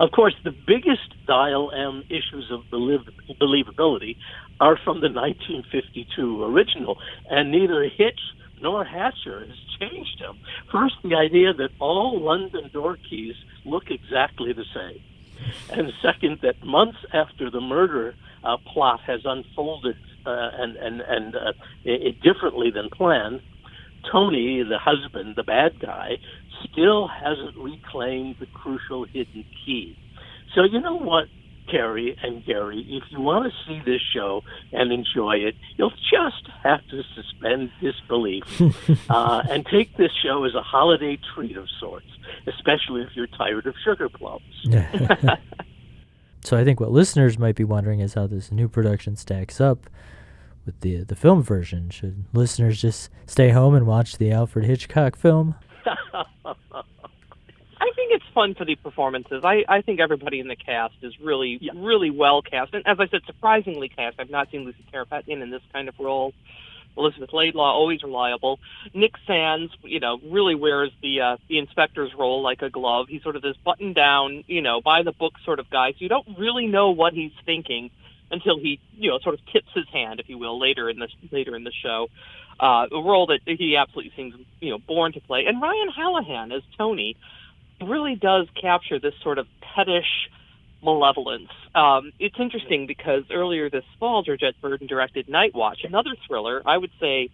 [0.01, 4.17] Of course, the biggest dial M issues of believability
[4.61, 6.97] are from the 1952 original,
[7.29, 8.21] and neither Hitch
[8.63, 10.39] nor Hatcher has changed them.
[10.71, 13.35] First, the idea that all London door keys
[13.67, 15.03] look exactly the same.
[15.69, 19.97] And second, that months after the murder uh, plot has unfolded
[20.31, 21.53] and and and uh,
[21.85, 23.41] it, differently than planned.
[24.11, 26.19] Tony, the husband, the bad guy,
[26.65, 29.97] still hasn't reclaimed the crucial hidden key.
[30.55, 31.29] So you know what,
[31.71, 36.49] Kerry and Gary, if you want to see this show and enjoy it, you'll just
[36.63, 38.45] have to suspend disbelief
[39.11, 42.07] uh, and take this show as a holiday treat of sorts,
[42.47, 44.43] especially if you're tired of sugar plums.
[46.45, 49.89] So I think what listeners might be wondering is how this new production stacks up
[50.67, 51.91] with the the film version.
[51.91, 55.55] Should listeners just stay home and watch the Alfred Hitchcock film?
[57.83, 59.43] I think it's fun for the performances.
[59.45, 61.73] I, I think everybody in the cast is really yeah.
[61.77, 64.19] really well cast, and as I said, surprisingly cast.
[64.19, 66.33] I've not seen Lucy Carapetian in this kind of role.
[66.97, 68.59] Elizabeth Laidlaw, always reliable.
[68.95, 73.07] Nick Sandys, you know, really wears the uh, the inspector's role like a glove.
[73.09, 75.93] He's sort of this button down, you know, by the book sort of guy.
[75.93, 77.91] So you don't really know what he's thinking
[78.31, 81.09] until he, you know, sort of tips his hand, if you will, later in the
[81.31, 82.09] later in the show.
[82.61, 85.47] Uh, a role that he absolutely seems, you know, born to play.
[85.47, 87.17] And Ryan Hallahan as Tony
[87.81, 90.29] really does capture this sort of pettish
[90.83, 91.49] malevolence.
[91.75, 96.77] Um, it's interesting because earlier this fall, Georgette Verdon directed Night Watch, another thriller, I
[96.77, 97.31] would say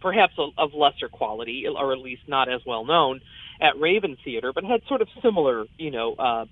[0.00, 3.22] perhaps of lesser quality, or at least not as well known,
[3.60, 6.44] at Raven Theater, but had sort of similar, you know, uh,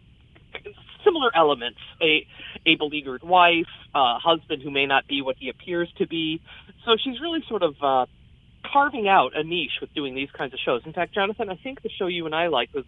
[1.04, 2.26] similar elements: a
[2.64, 6.40] a beleaguered wife, a husband who may not be what he appears to be.
[6.86, 8.06] So she's really sort of uh,
[8.64, 10.82] carving out a niche with doing these kinds of shows.
[10.86, 12.84] In fact, Jonathan, I think the show you and I liked was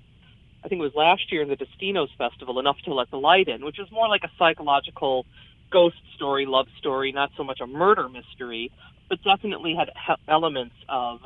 [0.64, 3.48] I think it was last year in the Destinos Festival, Enough to Let the Light
[3.48, 5.26] In, which is more like a psychological
[5.70, 8.72] ghost story, love story, not so much a murder mystery,
[9.08, 9.90] but definitely had
[10.26, 11.20] elements of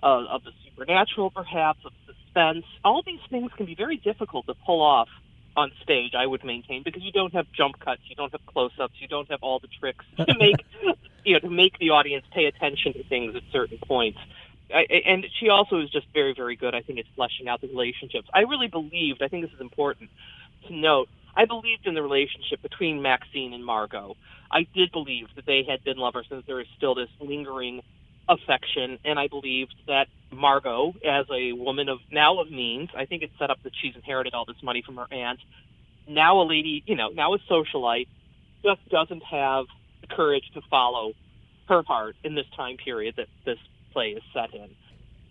[0.00, 2.64] uh, of the supernatural, perhaps of suspense.
[2.84, 5.08] All these things can be very difficult to pull off
[5.56, 6.12] on stage.
[6.16, 9.28] I would maintain because you don't have jump cuts, you don't have close-ups, you don't
[9.28, 10.64] have all the tricks to make
[11.24, 14.18] you know to make the audience pay attention to things at certain points.
[14.72, 16.74] I, and she also is just very, very good.
[16.74, 18.28] I think it's fleshing out the relationships.
[18.34, 19.22] I really believed.
[19.22, 20.10] I think this is important
[20.66, 21.08] to note.
[21.36, 24.16] I believed in the relationship between Maxine and Margot.
[24.50, 27.82] I did believe that they had been lovers, and there is still this lingering
[28.28, 28.98] affection.
[29.04, 33.32] And I believed that Margot, as a woman of now of means, I think it's
[33.38, 35.40] set up that she's inherited all this money from her aunt.
[36.08, 38.08] Now a lady, you know, now a socialite,
[38.62, 39.66] just doesn't have
[40.00, 41.12] the courage to follow
[41.68, 43.58] her heart in this time period that this
[43.92, 44.68] play is set in.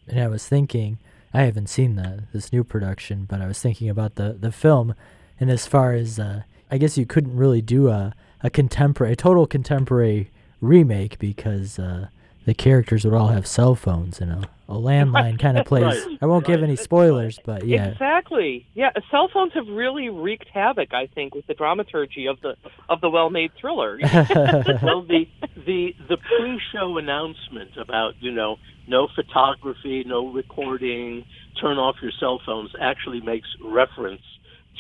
[0.07, 0.97] And I was thinking,
[1.33, 4.95] I haven't seen the this new production, but I was thinking about the the film,
[5.39, 9.15] and as far as uh, I guess you couldn't really do a a contemporary, a
[9.15, 12.07] total contemporary remake because uh,
[12.45, 16.05] the characters would all have cell phones you a, a landline kind of place.
[16.05, 17.87] Right, I won't give any spoilers, but yeah.
[17.87, 18.67] Exactly.
[18.73, 22.55] Yeah, cell phones have really wreaked havoc, I think, with the dramaturgy of the
[22.89, 23.97] of the well-made thriller.
[24.03, 25.27] well, the
[25.65, 31.25] the the pre-show announcement about you know no photography, no recording,
[31.61, 34.21] turn off your cell phones actually makes reference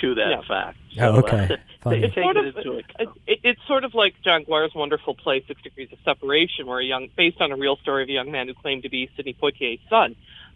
[0.01, 0.41] to that Yeah.
[0.47, 0.77] fact.
[0.93, 1.57] Oh, So, uh, okay.
[1.83, 2.03] Funny.
[2.03, 3.17] It's sort of into account.
[3.27, 6.83] it, it's sort of like John Guare's wonderful play Six Degrees of Separation, where a
[6.85, 9.33] young based on a real story of a young man who claimed to be Sidney
[9.33, 10.15] Poitier's son.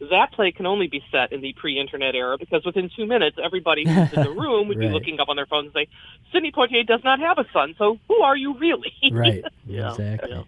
[0.09, 3.83] That play can only be set in the pre-internet era because within two minutes, everybody
[3.85, 5.87] who's in the room would be looking up on their phones and say,
[6.33, 9.43] "Sidney Poitier does not have a son, so who are you really?" right.
[9.67, 10.43] Yeah, exactly.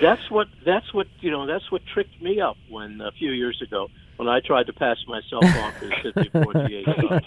[0.00, 1.46] That's what that's what you know.
[1.46, 3.88] That's what tricked me up when a few years ago
[4.20, 7.22] when I tried to pass myself off as Sidney Poitier's son.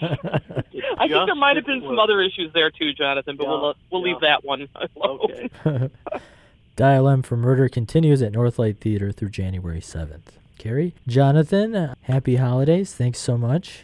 [0.72, 3.36] It I think there might have been some other issues there too, Jonathan.
[3.36, 5.18] But Yeah, we'll we'll leave that one alone.
[5.24, 5.90] Okay.
[6.76, 10.38] Dial M for Murder continues at Northlight Theater through January 7th.
[10.56, 12.94] Kerry, Jonathan, happy holidays.
[12.94, 13.82] Thanks so much.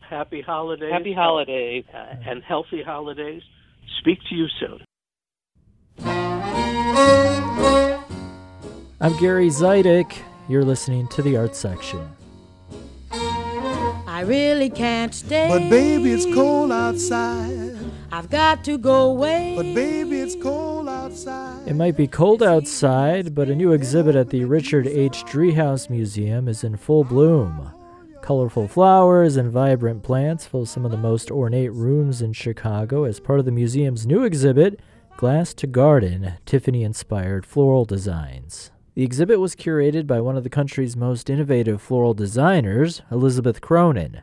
[0.00, 0.90] Happy holidays.
[0.92, 1.84] Happy holidays.
[1.92, 3.42] uh, and healthy holidays.
[4.00, 4.80] Speak to you soon.
[8.98, 10.16] I'm Gary Zidek.
[10.48, 12.08] You're listening to the Art Section.
[14.16, 15.46] I really can't stay.
[15.46, 17.76] But baby, it's cold outside.
[18.10, 19.52] I've got to go away.
[19.54, 21.68] But baby, it's cold outside.
[21.68, 25.22] It might be cold outside, but a new exhibit at the Richard H.
[25.26, 27.70] Driehaus Museum is in full bloom.
[28.22, 33.20] Colorful flowers and vibrant plants fill some of the most ornate rooms in Chicago as
[33.20, 34.80] part of the museum's new exhibit,
[35.18, 38.70] Glass to Garden Tiffany inspired floral designs.
[38.96, 44.22] The exhibit was curated by one of the country's most innovative floral designers, Elizabeth Cronin.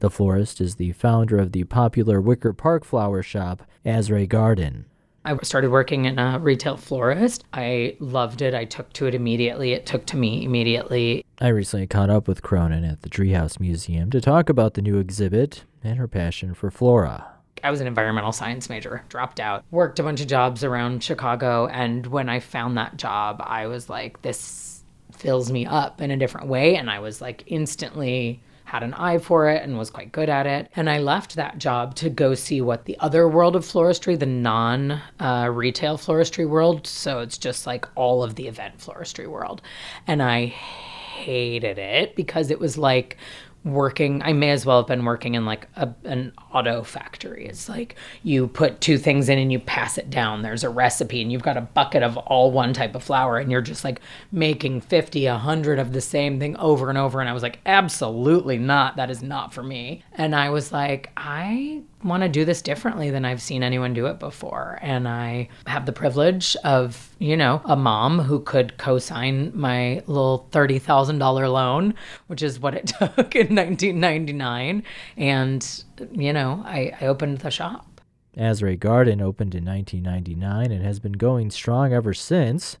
[0.00, 4.86] The florist is the founder of the popular Wicker Park flower shop, Asrai Garden.
[5.24, 7.44] I started working in a retail florist.
[7.52, 8.54] I loved it.
[8.54, 9.70] I took to it immediately.
[9.70, 11.24] It took to me immediately.
[11.40, 14.98] I recently caught up with Cronin at the Driehaus Museum to talk about the new
[14.98, 17.37] exhibit and her passion for flora.
[17.64, 21.66] I was an environmental science major, dropped out, worked a bunch of jobs around Chicago.
[21.66, 26.16] And when I found that job, I was like, this fills me up in a
[26.16, 26.76] different way.
[26.76, 30.46] And I was like, instantly had an eye for it and was quite good at
[30.46, 30.70] it.
[30.76, 34.26] And I left that job to go see what the other world of floristry, the
[34.26, 36.86] non uh, retail floristry world.
[36.86, 39.62] So it's just like all of the event floristry world.
[40.06, 43.16] And I hated it because it was like
[43.64, 47.46] working i may as well have been working in like a, an auto factory.
[47.46, 50.42] It's like you put two things in and you pass it down.
[50.42, 53.50] There's a recipe and you've got a bucket of all one type of flour and
[53.50, 54.00] you're just like
[54.32, 57.20] making 50 100 of the same thing over and over.
[57.20, 58.96] And i was like absolutely not.
[58.96, 60.02] That is not for me.
[60.12, 64.06] And i was like i want to do this differently than I've seen anyone do
[64.06, 64.78] it before.
[64.82, 70.02] And I have the privilege of, you know, a mom who could co sign my
[70.06, 71.94] little $30,000 loan,
[72.28, 74.82] which is what it took in 1999.
[75.16, 78.00] And, you know, I, I opened the shop.
[78.36, 82.78] Asrai Garden opened in 1999 and has been going strong ever since.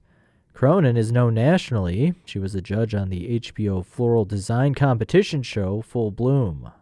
[0.54, 2.14] Cronin is known nationally.
[2.24, 6.72] She was a judge on the HBO Floral Design Competition show Full Bloom.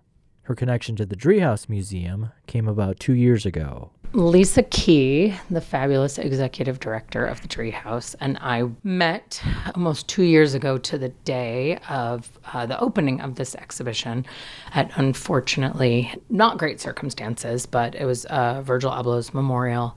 [0.46, 3.90] Her connection to the Driehaus Museum came about two years ago.
[4.12, 9.42] Lisa Key, the fabulous executive director of the Treehouse, and I met
[9.74, 14.24] almost two years ago to the day of uh, the opening of this exhibition
[14.70, 19.96] at unfortunately not great circumstances, but it was uh, Virgil Abloh's memorial.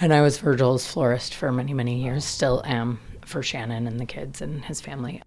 [0.00, 4.06] And I was Virgil's florist for many, many years, still am for Shannon and the
[4.06, 5.20] kids and his family.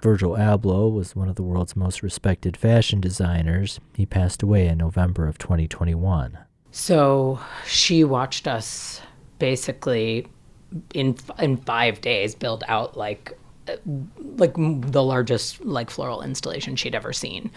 [0.00, 3.80] Virgil Abloh was one of the world's most respected fashion designers.
[3.94, 6.38] He passed away in November of 2021.
[6.70, 9.00] So she watched us
[9.38, 10.26] basically
[10.94, 13.76] in in five days build out like uh,
[14.36, 17.50] like the largest like floral installation she'd ever seen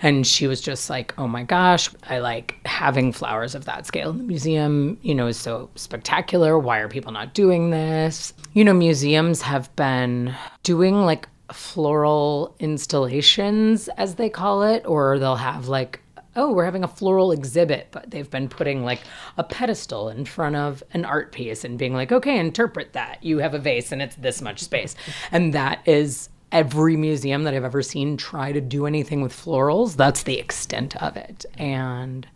[0.00, 4.10] and she was just like oh my gosh i like having flowers of that scale
[4.10, 8.64] in the museum you know is so spectacular why are people not doing this you
[8.64, 15.68] know museums have been doing like floral installations, as they call it, or they'll have
[15.68, 16.00] like
[16.36, 19.00] oh, we're having a floral exhibit, but they've been putting like
[19.38, 23.22] a pedestal in front of an art piece and being like, okay, interpret that.
[23.22, 24.94] You have a vase and it's this much space.
[25.30, 29.96] And that is every museum that I've ever seen try to do anything with florals.
[29.96, 31.44] That's the extent of it.
[31.56, 32.26] And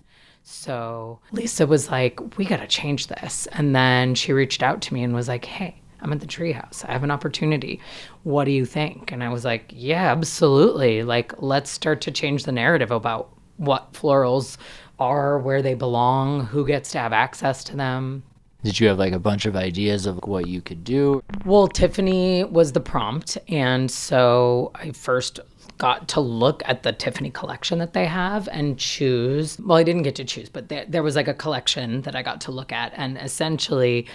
[0.43, 3.47] so Lisa was like, we got to change this.
[3.53, 6.85] And then she reached out to me and was like, hey, I'm at the Driehaus.
[6.89, 7.81] I have an opportunity.
[8.23, 9.13] What do you think?
[9.13, 11.03] And I was like, yeah, absolutely.
[11.03, 14.57] Like, let's start to change the narrative about what florals
[14.99, 18.23] are, where they belong, who gets to have access to them.
[18.65, 21.23] Did you have like a bunch of ideas of what you could do?
[21.45, 23.39] Well, Tiffany was the prompt.
[23.49, 25.41] And so I first
[25.79, 29.59] got to look at the Tiffany collection that they have and choose.
[29.61, 32.23] Well, I didn't get to choose, but there, there was like a collection that I
[32.23, 32.93] got to look at.
[32.97, 34.09] And essentially,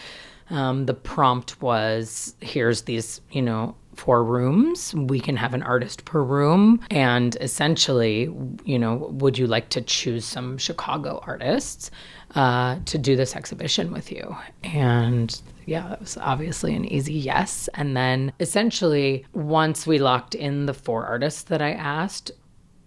[0.54, 4.94] um, the prompt was here's these, you know, four rooms.
[4.94, 6.80] We can have an artist per room.
[6.92, 8.32] And essentially,
[8.64, 11.90] you know, would you like to choose some Chicago artists
[12.36, 14.36] uh, to do this exhibition with you?
[14.64, 17.68] And yeah, that was obviously an easy yes.
[17.74, 22.32] And then essentially, once we locked in the four artists that I asked,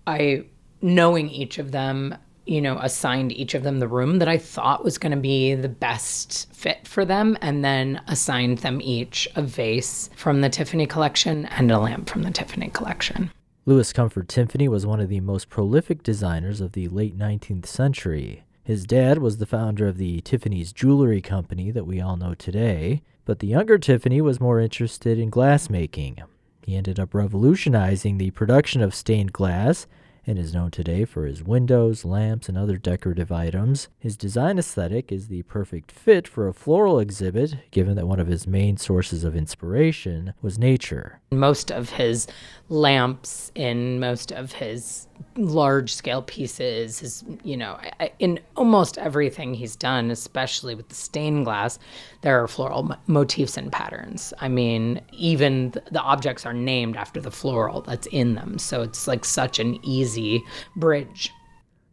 [0.07, 0.45] I,
[0.83, 4.85] knowing each of them, you know, assigned each of them the room that I thought
[4.85, 9.43] was going to be the best fit for them, and then assigned them each a
[9.43, 13.31] vase from the Tiffany collection and a lamp from the Tiffany collection.
[13.65, 18.45] Louis Comfort Tiffany was one of the most prolific designers of the late 19th century.
[18.63, 23.03] His dad was the founder of the Tiffany's Jewelry Company that we all know today,
[23.25, 26.23] but the younger Tiffany was more interested in glassmaking.
[26.63, 29.87] He ended up revolutionizing the production of stained glass
[30.27, 33.89] and is known today for his windows, lamps, and other decorative items.
[33.99, 38.27] His design aesthetic is the perfect fit for a floral exhibit, given that one of
[38.27, 41.21] his main sources of inspiration was nature.
[41.31, 42.27] Most of his
[42.69, 45.07] lamps in most of his
[45.37, 47.79] large scale pieces his you know
[48.19, 51.79] in almost everything he's done especially with the stained glass
[52.23, 54.35] there are floral motifs and patterns.
[54.41, 58.59] I mean even the objects are named after the floral that's in them.
[58.59, 60.43] So it's like such an easy
[60.75, 61.33] bridge.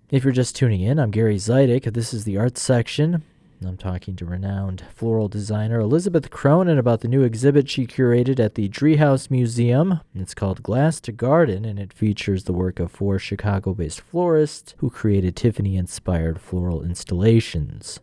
[0.10, 3.24] If you're just tuning in i'm gary zidek this is the art section
[3.66, 8.56] I'm talking to renowned floral designer Elizabeth Cronin about the new exhibit she curated at
[8.56, 10.02] the Driehaus Museum.
[10.14, 14.76] It's called Glass to Garden, and it features the work of four Chicago based florists
[14.78, 18.00] who created Tiffany inspired floral installations.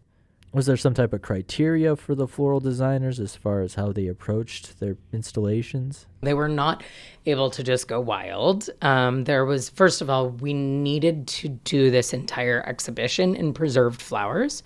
[0.53, 4.09] Was there some type of criteria for the floral designers as far as how they
[4.09, 6.07] approached their installations?
[6.23, 6.83] They were not
[7.25, 8.69] able to just go wild.
[8.83, 14.03] Um, there was, first of all, we needed to do this entire exhibition in preserved
[14.03, 14.65] flowers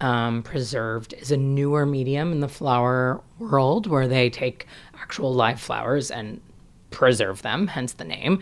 [0.00, 4.66] um, preserved is a newer medium in the flower world where they take
[4.98, 6.40] actual live flowers and
[6.90, 8.40] preserve them, hence the name,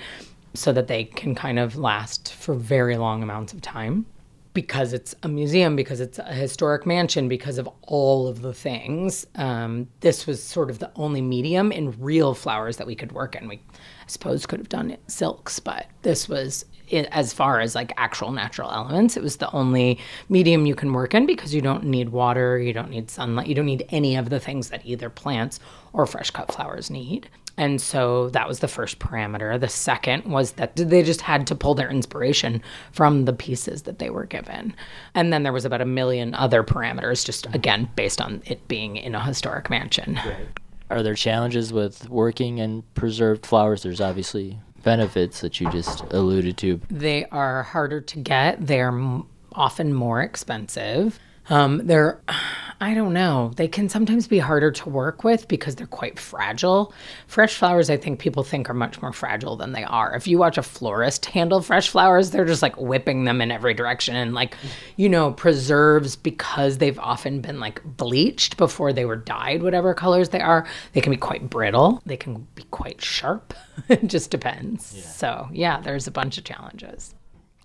[0.54, 4.06] so that they can kind of last for very long amounts of time.
[4.52, 9.26] Because it's a museum, because it's a historic mansion, because of all of the things,
[9.34, 13.34] um, this was sort of the only medium in real flowers that we could work
[13.34, 13.48] in.
[13.48, 18.32] We, I suppose, could have done silks, but this was as far as like actual
[18.32, 19.16] natural elements.
[19.16, 22.72] It was the only medium you can work in because you don't need water, you
[22.72, 25.60] don't need sunlight, you don't need any of the things that either plants
[25.92, 27.28] or fresh cut flowers need.
[27.56, 29.58] And so that was the first parameter.
[29.60, 32.60] The second was that they just had to pull their inspiration
[32.90, 34.74] from the pieces that they were given.
[35.14, 38.96] And then there was about a million other parameters, just again, based on it being
[38.96, 40.18] in a historic mansion.
[40.26, 40.48] Right.
[40.90, 43.82] Are there challenges with working in preserved flowers?
[43.82, 46.80] There's obviously benefits that you just alluded to.
[46.90, 48.66] They are harder to get.
[48.66, 51.18] They're m- often more expensive.
[51.50, 52.20] Um, they're,
[52.80, 56.92] I don't know, they can sometimes be harder to work with because they're quite fragile.
[57.26, 60.14] Fresh flowers, I think people think are much more fragile than they are.
[60.14, 63.74] If you watch a florist handle fresh flowers, they're just like whipping them in every
[63.74, 64.56] direction and like,
[64.96, 70.30] you know, preserves because they've often been like bleached before they were dyed, whatever colors
[70.30, 70.66] they are.
[70.92, 73.54] They can be quite brittle, they can be quite sharp.
[73.88, 74.94] it just depends.
[74.96, 75.02] Yeah.
[75.02, 77.14] So, yeah, there's a bunch of challenges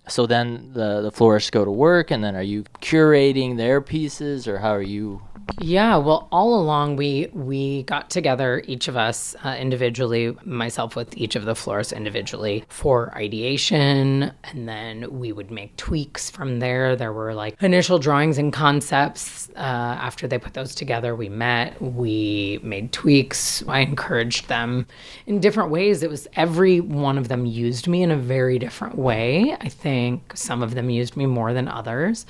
[0.08, 4.48] so then the the florists go to work and then are you curating their pieces
[4.48, 5.20] or how are you
[5.58, 11.16] yeah, well, all along we we got together, each of us uh, individually, myself with
[11.16, 16.96] each of the florists individually for ideation, and then we would make tweaks from there.
[16.96, 19.50] There were like initial drawings and concepts.
[19.56, 19.58] Uh,
[20.00, 23.62] after they put those together, we met, we made tweaks.
[23.66, 24.86] I encouraged them
[25.26, 26.02] in different ways.
[26.02, 29.56] It was every one of them used me in a very different way.
[29.60, 29.89] I think
[30.34, 32.26] some of them used me more than others,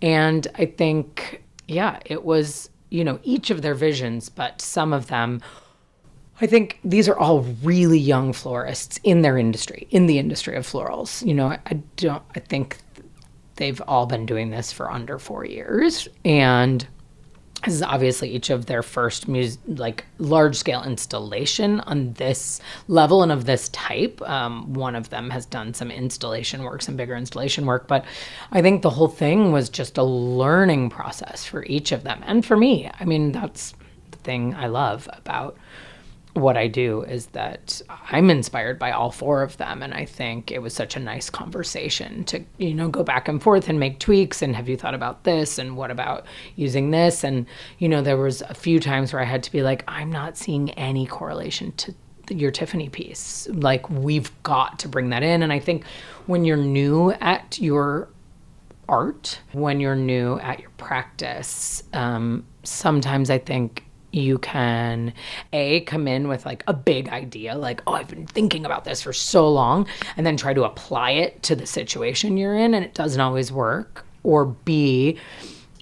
[0.00, 5.06] and I think yeah, it was, you know, each of their visions, but some of
[5.06, 5.40] them
[6.42, 10.66] I think these are all really young florists in their industry, in the industry of
[10.66, 11.24] florals.
[11.24, 12.78] You know, I, I don't, I think
[13.56, 16.08] they've all been doing this for under four years.
[16.24, 16.84] And
[17.64, 23.22] this is obviously each of their first mus- like large scale installation on this level
[23.22, 24.20] and of this type.
[24.22, 28.04] Um, one of them has done some installation work, some bigger installation work, but
[28.50, 32.44] I think the whole thing was just a learning process for each of them and
[32.44, 32.90] for me.
[32.98, 33.74] I mean, that's
[34.10, 35.56] the thing I love about
[36.34, 39.82] what I do is that I'm inspired by all four of them.
[39.82, 43.42] And I think it was such a nice conversation to, you know, go back and
[43.42, 44.40] forth and make tweaks.
[44.40, 45.58] And have you thought about this?
[45.58, 46.24] And what about
[46.56, 47.22] using this?
[47.22, 47.46] And,
[47.78, 50.38] you know, there was a few times where I had to be like, I'm not
[50.38, 51.94] seeing any correlation to
[52.30, 53.46] your Tiffany piece.
[53.50, 55.42] Like, we've got to bring that in.
[55.42, 55.84] And I think
[56.26, 58.08] when you're new at your
[58.88, 65.12] art, when you're new at your practice, um, sometimes I think you can
[65.52, 69.02] a come in with like a big idea like oh i've been thinking about this
[69.02, 69.86] for so long
[70.16, 73.50] and then try to apply it to the situation you're in and it doesn't always
[73.50, 75.18] work or b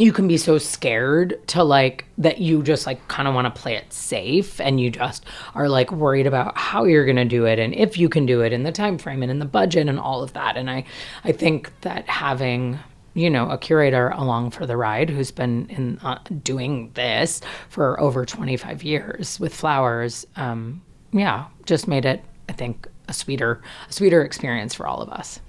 [0.00, 3.60] you can be so scared to like that you just like kind of want to
[3.60, 7.44] play it safe and you just are like worried about how you're going to do
[7.44, 9.88] it and if you can do it in the time frame and in the budget
[9.88, 10.56] and all of that.
[10.56, 10.84] And i
[11.24, 12.78] i think that having
[13.14, 17.98] you know, a curator along for the ride who's been in uh, doing this for
[18.00, 20.26] over 25 years with flowers.
[20.36, 20.82] Um,
[21.12, 25.40] yeah, just made it, I think, a sweeter, a sweeter experience for all of us.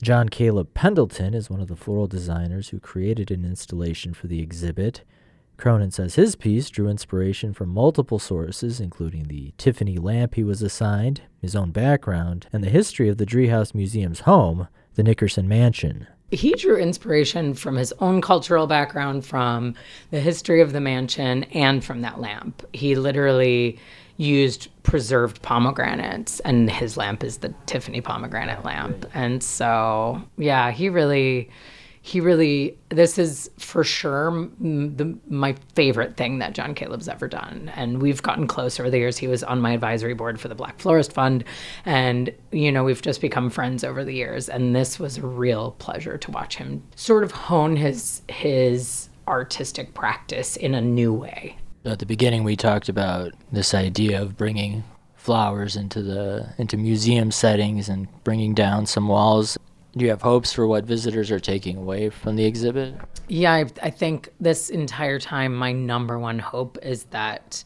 [0.00, 4.40] John Caleb Pendleton is one of the floral designers who created an installation for the
[4.40, 5.02] exhibit.
[5.56, 10.62] Cronin says his piece drew inspiration from multiple sources, including the Tiffany lamp he was
[10.62, 16.06] assigned, his own background, and the history of the Driehaus Museum's home, the Nickerson Mansion
[16.30, 19.74] he drew inspiration from his own cultural background, from
[20.10, 22.66] the history of the mansion, and from that lamp.
[22.72, 23.78] He literally
[24.18, 29.06] used preserved pomegranates, and his lamp is the Tiffany pomegranate lamp.
[29.14, 31.50] And so, yeah, he really
[32.08, 37.70] he really this is for sure the, my favorite thing that john caleb's ever done.
[37.76, 39.18] And we've gotten close over the years.
[39.18, 41.44] He was on my advisory board for the black florist fund.
[41.84, 44.48] And you know we've just become friends over the years.
[44.48, 49.92] And this was a real pleasure to watch him sort of hone his his artistic
[49.92, 51.58] practice in a new way.
[51.84, 54.82] At the beginning we talked about this idea of bringing
[55.14, 59.58] flowers into the into museum settings and bringing down some walls
[59.96, 62.94] do you have hopes for what visitors are taking away from the exhibit?
[63.28, 67.64] Yeah, I, I think this entire time, my number one hope is that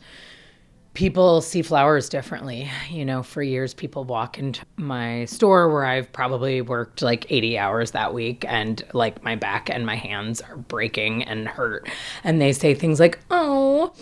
[0.95, 2.71] people see flowers differently.
[2.91, 7.59] You know, for years, people walk into my store where I've probably worked like 80
[7.59, 11.89] hours that week and like my back and my hands are breaking and hurt.
[12.25, 13.93] And they say things like, oh,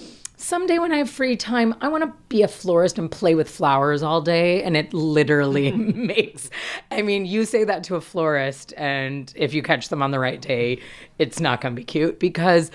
[0.41, 3.49] someday when I have free time, I want to be a florist and play with
[3.49, 4.62] flowers all day.
[4.62, 6.51] And it literally makes,
[6.91, 10.18] I mean, you say that to a florist, and if you catch them on the
[10.18, 10.80] right day,
[11.18, 12.70] it's not going to be cute because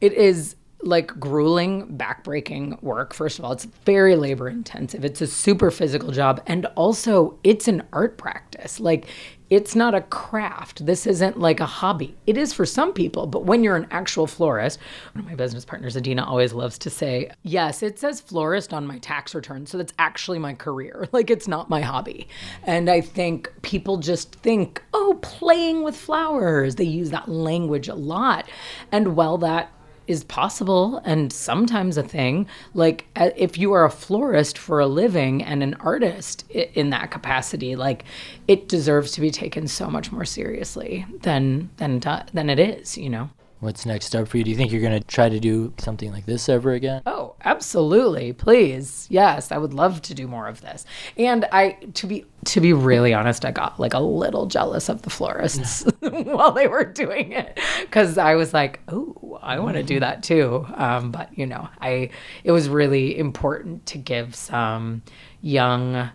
[0.00, 3.14] it is like grueling, backbreaking work.
[3.14, 5.04] First of all, it's very labor intensive.
[5.04, 6.42] It's a super physical job.
[6.46, 8.80] And also, it's an art practice.
[8.80, 9.06] Like,
[9.50, 10.86] it's not a craft.
[10.86, 12.16] This isn't like a hobby.
[12.26, 14.80] It is for some people, but when you're an actual florist,
[15.12, 18.86] one of my business partners, Adina, always loves to say, Yes, it says florist on
[18.86, 19.66] my tax return.
[19.66, 21.08] So that's actually my career.
[21.14, 22.26] Like it's not my hobby.
[22.64, 26.74] And I think people just think, Oh, playing with flowers.
[26.74, 28.48] They use that language a lot.
[28.90, 29.70] And while that
[30.06, 32.46] is possible and sometimes a thing.
[32.74, 37.10] Like uh, if you are a florist for a living and an artist in that
[37.10, 38.04] capacity, like
[38.48, 43.10] it deserves to be taken so much more seriously than than than it is, you
[43.10, 43.30] know.
[43.64, 44.44] What's next up for you?
[44.44, 47.00] Do you think you're going to try to do something like this ever again?
[47.06, 48.34] Oh, absolutely.
[48.34, 49.06] Please.
[49.08, 50.84] Yes, I would love to do more of this.
[51.16, 55.00] And I to be to be really honest, I got like a little jealous of
[55.00, 57.58] the florists while they were doing it
[57.90, 61.70] cuz I was like, "Oh, I want to do that too." Um, but, you know,
[61.80, 62.10] I
[62.44, 65.00] it was really important to give some
[65.40, 66.10] young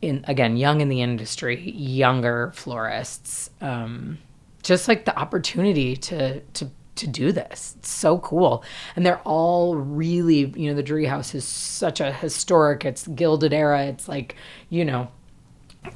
[0.00, 4.18] in again, young in the industry, younger florists um,
[4.62, 7.76] just like the opportunity to to to do this.
[7.78, 8.62] It's so cool.
[8.94, 13.86] And they're all really, you know, the Driehaus is such a historic, it's Gilded era.
[13.86, 14.36] It's like,
[14.68, 15.08] you know,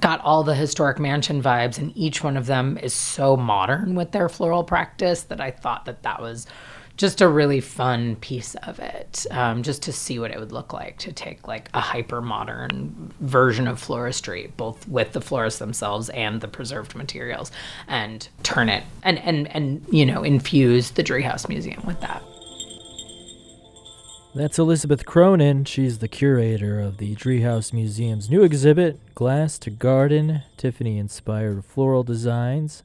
[0.00, 4.12] got all the historic mansion vibes and each one of them is so modern with
[4.12, 6.46] their floral practice that I thought that that was
[6.96, 10.72] just a really fun piece of it, um, just to see what it would look
[10.72, 16.08] like to take like a hyper modern version of floristry, both with the florists themselves
[16.10, 17.50] and the preserved materials,
[17.88, 22.22] and turn it and and and you know infuse the Driehaus Museum with that.
[24.36, 25.64] That's Elizabeth Cronin.
[25.64, 32.02] She's the curator of the Driehaus Museum's new exhibit, Glass to Garden, Tiffany inspired floral
[32.02, 32.82] designs.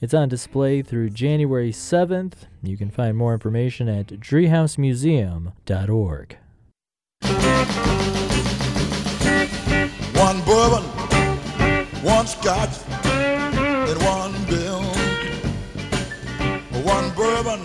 [0.00, 2.46] It's on display through January 7th.
[2.62, 6.38] You can find more information at driehausmuseum.org.
[10.14, 10.84] One bourbon,
[12.04, 14.82] one scotch, and one bill.
[16.84, 17.58] One bourbon,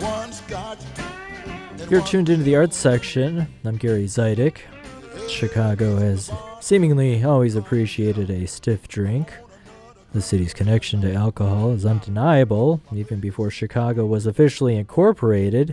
[0.00, 0.80] one scotch.
[1.90, 3.46] You're tuned into the arts section.
[3.66, 4.60] I'm Gary Zidek.
[5.28, 9.30] Chicago has seemingly always appreciated a stiff drink.
[10.12, 12.80] The city's connection to alcohol is undeniable.
[12.92, 15.72] Even before Chicago was officially incorporated,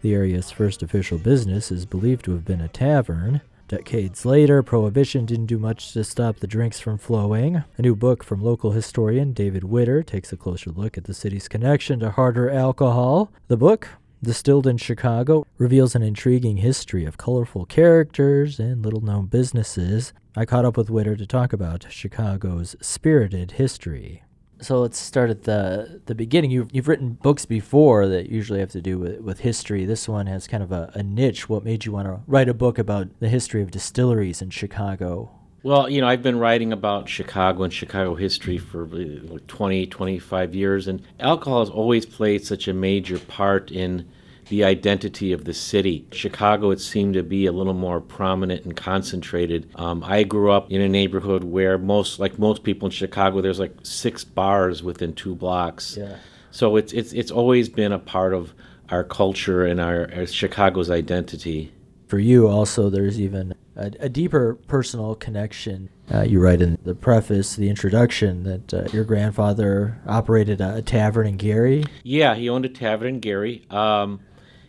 [0.00, 3.42] the area's first official business is believed to have been a tavern.
[3.68, 7.64] Decades later, Prohibition didn't do much to stop the drinks from flowing.
[7.76, 11.48] A new book from local historian David Witter takes a closer look at the city's
[11.48, 13.30] connection to harder alcohol.
[13.48, 13.88] The book,
[14.22, 20.14] Distilled in Chicago reveals an intriguing history of colorful characters and little known businesses.
[20.36, 24.24] I caught up with Witter to talk about Chicago's spirited history.
[24.60, 26.50] So let's start at the the beginning.
[26.50, 29.84] You've, you've written books before that usually have to do with, with history.
[29.84, 31.48] This one has kind of a, a niche.
[31.48, 35.30] What made you want to write a book about the history of distilleries in Chicago?
[35.62, 40.54] Well, you know, I've been writing about Chicago and Chicago history for like 20, 25
[40.54, 44.08] years, and alcohol has always played such a major part in
[44.54, 46.06] the identity of the city.
[46.12, 49.68] Chicago, it seemed to be a little more prominent and concentrated.
[49.74, 53.58] Um, I grew up in a neighborhood where most, like most people in Chicago, there's
[53.58, 55.96] like six bars within two blocks.
[55.96, 56.18] Yeah.
[56.52, 58.54] So it's it's it's always been a part of
[58.90, 61.72] our culture and our, our Chicago's identity.
[62.06, 65.88] For you, also, there's even a, a deeper personal connection.
[66.12, 70.82] Uh, you write in the preface, the introduction, that uh, your grandfather operated a, a,
[70.82, 71.84] tavern in Gary.
[72.04, 73.64] Yeah, he owned a tavern in Gary.
[73.70, 74.20] Um,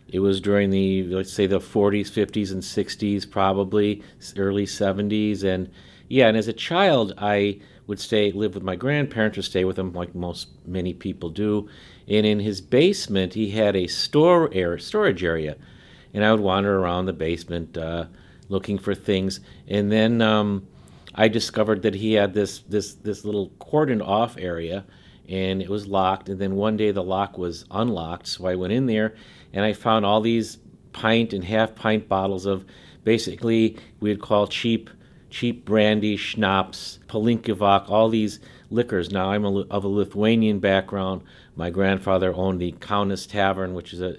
[0.08, 4.02] it was during the let's say the 40s, 50s, and 60s, probably
[4.36, 5.70] early 70s, and
[6.08, 6.28] yeah.
[6.28, 9.92] And as a child, I would stay live with my grandparents or stay with them
[9.92, 11.68] like most many people do.
[12.08, 15.56] And in his basement, he had a store area, storage area,
[16.14, 18.06] and I would wander around the basement uh,
[18.48, 19.40] looking for things.
[19.68, 20.66] And then um,
[21.14, 24.84] I discovered that he had this this this little cordoned off area,
[25.28, 26.28] and it was locked.
[26.28, 29.14] And then one day the lock was unlocked, so I went in there
[29.52, 30.58] and I found all these
[30.92, 32.64] pint and half pint bottles of
[33.04, 34.90] basically we'd call cheap
[35.28, 39.10] cheap brandy, schnapps, palinkivac, all these liquors.
[39.10, 41.22] Now I'm a, of a Lithuanian background.
[41.56, 44.14] My grandfather owned the Kaunas Tavern, which is a,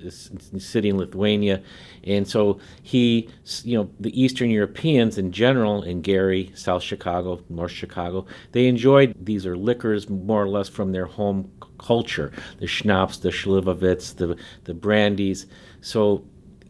[0.55, 1.61] a, city in Lithuania,
[2.03, 3.29] and so he,
[3.63, 9.13] you know, the Eastern Europeans in general, in Gary, South Chicago, North Chicago, they enjoyed
[9.23, 14.35] these are liquors more or less from their home culture, the schnapps, the schlivovitz, the
[14.63, 15.45] the brandies.
[15.81, 16.25] So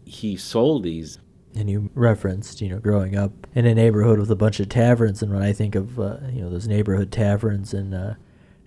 [0.06, 1.20] he sold these.
[1.56, 5.24] And you referenced, you know, growing up in a neighborhood with a bunch of taverns,
[5.24, 8.16] and when I think of, uh, you know, those neighborhood taverns in uh,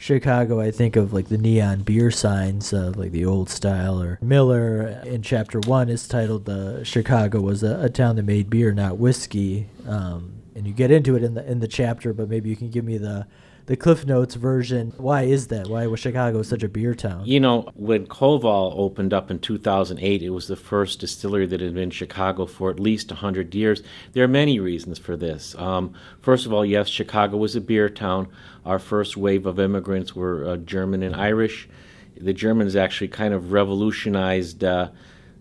[0.01, 4.03] Chicago, I think of like the neon beer signs, of like the old style.
[4.03, 8.49] Or Miller in chapter one is titled uh, "Chicago was a, a, town that made
[8.49, 12.15] beer, not whiskey," um, and you get into it in the in the chapter.
[12.15, 13.27] But maybe you can give me the
[13.67, 14.93] the Cliff Notes version.
[14.97, 15.69] Why is that?
[15.69, 17.27] Why was Chicago such a beer town?
[17.27, 21.75] You know, when Koval opened up in 2008, it was the first distillery that had
[21.75, 23.83] been in Chicago for at least 100 years.
[24.13, 25.55] There are many reasons for this.
[25.57, 28.29] Um, first of all, yes, Chicago was a beer town.
[28.65, 31.69] Our first wave of immigrants were uh, German and Irish.
[32.17, 34.65] The Germans actually kind of revolutionized.
[34.65, 34.91] Uh,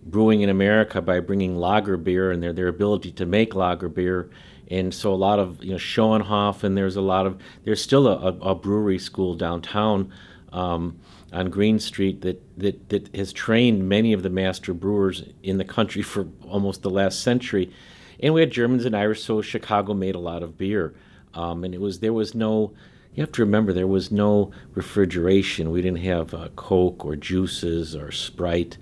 [0.01, 4.29] brewing in America by bringing lager beer and their, their ability to make lager beer
[4.69, 8.07] and so a lot of you know Schoenhof, and there's a lot of there's still
[8.07, 10.11] a, a, a brewery school downtown
[10.51, 10.99] um,
[11.31, 15.65] on Green Street that, that that has trained many of the master brewers in the
[15.65, 17.73] country for almost the last century,
[18.19, 20.93] and we had Germans and Irish, so Chicago made a lot of beer,
[21.33, 22.73] um, and it was there was no
[23.19, 25.71] you have to remember there was no refrigeration.
[25.71, 28.77] We didn't have uh, Coke or juices or Sprite.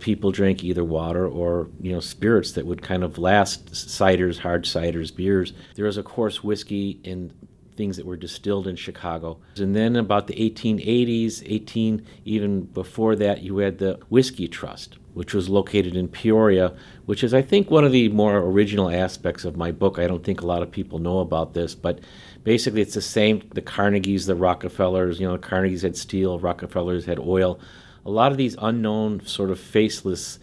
[0.00, 4.64] People drank either water or you know spirits that would kind of last ciders hard
[4.64, 5.52] ciders beers.
[5.76, 7.32] There was of course whiskey and
[7.76, 9.38] things that were distilled in chicago.
[9.56, 15.32] And then about the 1880s 18 even before that you had the whiskey trust which
[15.32, 16.74] was located in peoria
[17.04, 19.98] which is i think one of the more original aspects of my book.
[19.98, 22.00] I don't think a lot of people know about this but
[22.46, 27.04] basically it's the same the carnegies the rockefellers you know the carnegies had steel rockefellers
[27.04, 27.60] had oil
[28.06, 30.38] a lot of these unknown, sort of faceless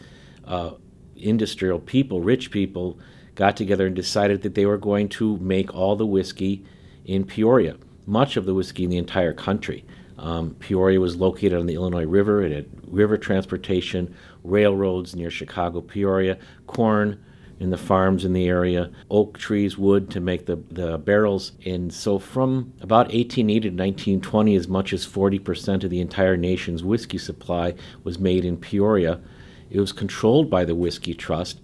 [0.45, 0.71] uh,
[1.15, 2.99] industrial people, rich people,
[3.35, 6.63] got together and decided that they were going to make all the whiskey
[7.05, 9.85] in Peoria, much of the whiskey in the entire country.
[10.19, 12.43] Um, Peoria was located on the Illinois River.
[12.43, 16.37] It had river transportation, railroads near Chicago, Peoria,
[16.67, 17.23] corn
[17.63, 21.53] in the farms in the area, oak trees, wood to make the, the barrels.
[21.65, 26.83] And so from about 1880 to 1920, as much as 40% of the entire nation's
[26.83, 29.21] whiskey supply was made in Peoria.
[29.69, 31.61] It was controlled by the Whiskey Trust.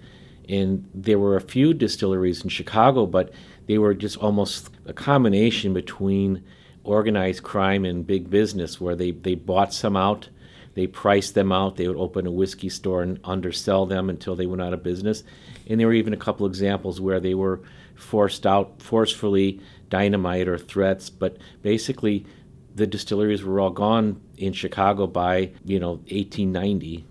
[0.47, 3.33] And there were a few distilleries in Chicago, but
[3.67, 6.43] they were just almost a combination between
[6.85, 10.29] organized crime and big business where they, they bought some out,
[10.75, 14.45] they priced them out, they would open a whiskey store and undersell them until they
[14.45, 15.23] went out of business.
[15.69, 17.61] And there were even a couple examples where they were
[17.95, 22.25] forced out forcefully, dynamite or threats, but basically
[22.75, 27.05] the distilleries were all gone in Chicago by, you know, 1890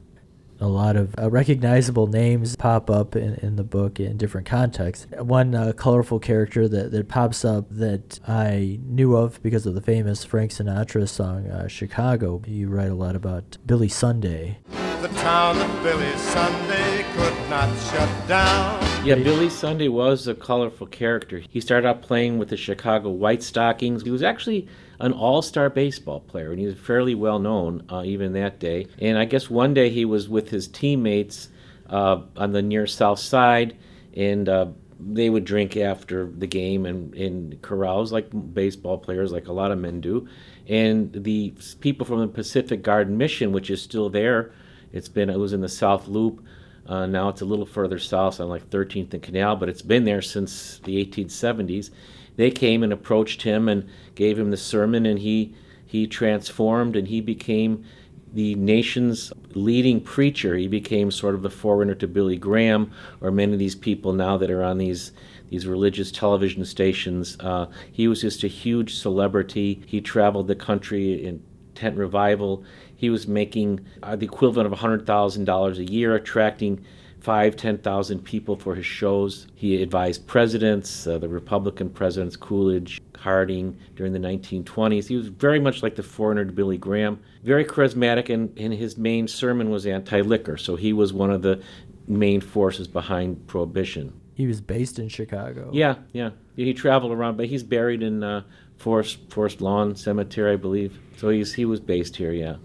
[0.61, 5.07] a lot of uh, recognizable names pop up in, in the book in different contexts.
[5.19, 9.81] One uh, colorful character that, that pops up that I knew of because of the
[9.81, 12.43] famous Frank Sinatra song uh, Chicago.
[12.47, 14.59] You write a lot about Billy Sunday.
[15.01, 19.07] The town of Billy Sunday could not shut down.
[19.07, 21.41] Yeah, Billy Sunday was a colorful character.
[21.49, 24.03] He started out playing with the Chicago White Stockings.
[24.03, 24.67] He was actually
[24.99, 28.89] an all star baseball player, and he was fairly well known uh, even that day.
[28.99, 31.49] And I guess one day he was with his teammates
[31.89, 33.77] uh, on the near south side,
[34.15, 34.67] and uh,
[34.99, 39.71] they would drink after the game and in corrals like baseball players, like a lot
[39.71, 40.29] of men do.
[40.67, 44.51] And the people from the Pacific Garden Mission, which is still there,
[44.93, 46.45] it's been it was in the South Loop.
[46.87, 50.05] Uh, now it's a little further south on like 13th and Canal, but it's been
[50.05, 51.91] there since the 1870s
[52.39, 57.09] they came and approached him and gave him the sermon, and he he transformed and
[57.09, 57.85] he became
[58.33, 60.57] the nation's leading preacher.
[60.57, 64.37] He became sort of the forerunner to Billy Graham or many of these people now
[64.37, 65.11] that are on these
[65.51, 67.37] these religious television stations.
[67.41, 69.83] Uh, he was just a huge celebrity.
[69.87, 71.43] He traveled the country in
[71.75, 72.63] tent revival.
[72.99, 76.85] He was making uh, the equivalent of $100,000 a year, attracting
[77.21, 79.47] five, 10,000 people for his shows.
[79.55, 85.07] He advised presidents, uh, the Republican presidents, Coolidge, Harding, during the 1920s.
[85.07, 88.99] He was very much like the foreigner to Billy Graham, very charismatic, and, and his
[88.99, 90.57] main sermon was anti liquor.
[90.57, 91.63] So he was one of the
[92.09, 94.13] main forces behind Prohibition.
[94.35, 95.71] He was based in Chicago.
[95.73, 96.31] Yeah, yeah.
[96.57, 98.43] He traveled around, but he's buried in uh,
[98.77, 100.99] Forest, Forest Lawn Cemetery, I believe.
[101.17, 102.57] So he's, he was based here, yeah.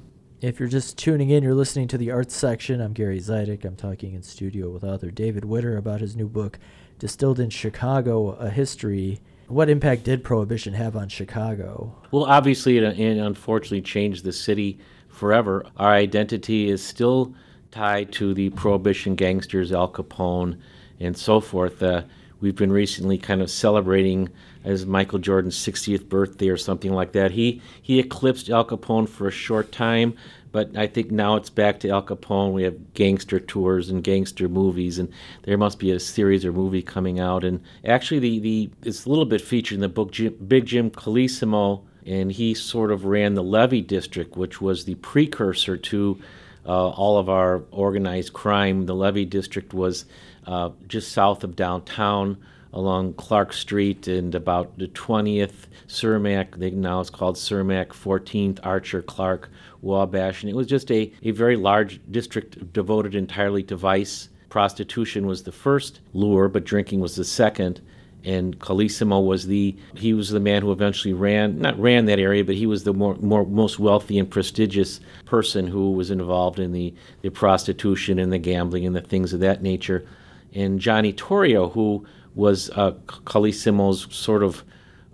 [0.43, 2.81] If you're just tuning in, you're listening to the arts section.
[2.81, 3.63] I'm Gary Zidek.
[3.63, 6.59] I'm talking in studio with author David Witter about his new book,
[6.99, 9.21] Distilled in Chicago A History.
[9.47, 11.95] What impact did Prohibition have on Chicago?
[12.11, 15.65] Well, obviously, it, it unfortunately changed the city forever.
[15.77, 17.33] Our identity is still
[17.71, 20.59] tied to the Prohibition gangsters, Al Capone,
[20.99, 21.81] and so forth.
[21.81, 22.03] Uh,
[22.43, 24.29] we've been recently kind of celebrating
[24.65, 27.31] as Michael Jordan's 60th birthday or something like that.
[27.31, 30.13] He he eclipsed Al Capone for a short time,
[30.51, 32.51] but I think now it's back to Al Capone.
[32.51, 35.09] We have gangster tours and gangster movies, and
[35.43, 37.45] there must be a series or movie coming out.
[37.45, 40.91] And actually, the the it's a little bit featured in the book Jim, Big Jim
[40.91, 46.19] Colosimo, and he sort of ran the Levee District, which was the precursor to
[46.65, 48.85] uh, all of our organized crime.
[48.85, 50.05] The Levee District was
[50.45, 52.37] uh, just south of downtown
[52.73, 59.49] along Clark Street and about the 20th, Cermak, now it's called Cermak, 14th, Archer, Clark,
[59.81, 60.41] Wabash.
[60.41, 64.29] And it was just a, a very large district devoted entirely to vice.
[64.49, 67.81] Prostitution was the first lure, but drinking was the second.
[68.25, 72.45] And Colosimo was the he was the man who eventually ran not ran that area,
[72.45, 76.71] but he was the more, more most wealthy and prestigious person who was involved in
[76.71, 80.07] the, the prostitution and the gambling and the things of that nature.
[80.53, 84.63] And Johnny Torrio, who was uh, Colosimo's sort of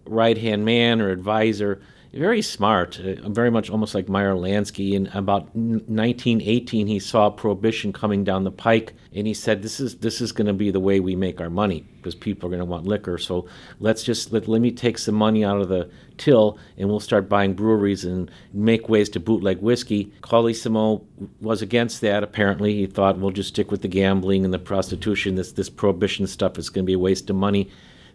[0.06, 1.82] right hand man or advisor.
[2.14, 4.94] Very smart, uh, very much almost like Meyer Lansky.
[4.94, 9.98] In about 1918, he saw prohibition coming down the pike, and he said, "This is
[9.98, 12.60] this is going to be the way we make our money because people are going
[12.60, 13.20] to want liquor.
[13.20, 13.48] So
[13.80, 15.90] let's just let, let me take some money out of the
[16.20, 21.02] till, and we'll start buying breweries and make ways to bootleg whiskey." Colosimo
[21.42, 22.22] was against that.
[22.22, 25.36] Apparently, he thought, "We'll just stick with the gambling and the prostitution.
[25.36, 27.70] This this prohibition stuff is going to be a waste of money."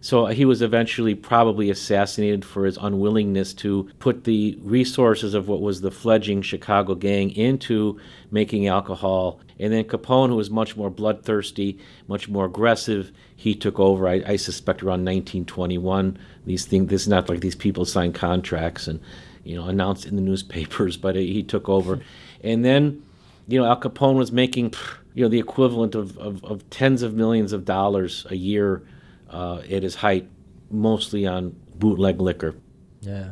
[0.05, 5.61] So he was eventually probably assassinated for his unwillingness to put the resources of what
[5.61, 7.99] was the fledgling Chicago gang into
[8.29, 9.39] making alcohol.
[9.59, 14.07] And then Capone, who was much more bloodthirsty, much more aggressive, he took over.
[14.07, 16.19] I, I suspect around 1921.
[16.45, 18.99] These things, this is not like these people signed contracts and
[19.43, 21.99] you know announced in the newspapers, but he took over.
[22.43, 23.03] And then,
[23.47, 24.75] you know, Al Capone was making
[25.15, 28.83] you know the equivalent of, of, of tens of millions of dollars a year
[29.29, 30.29] uh, at his height,
[30.69, 32.55] mostly on bootleg liquor.
[33.01, 33.31] Yeah.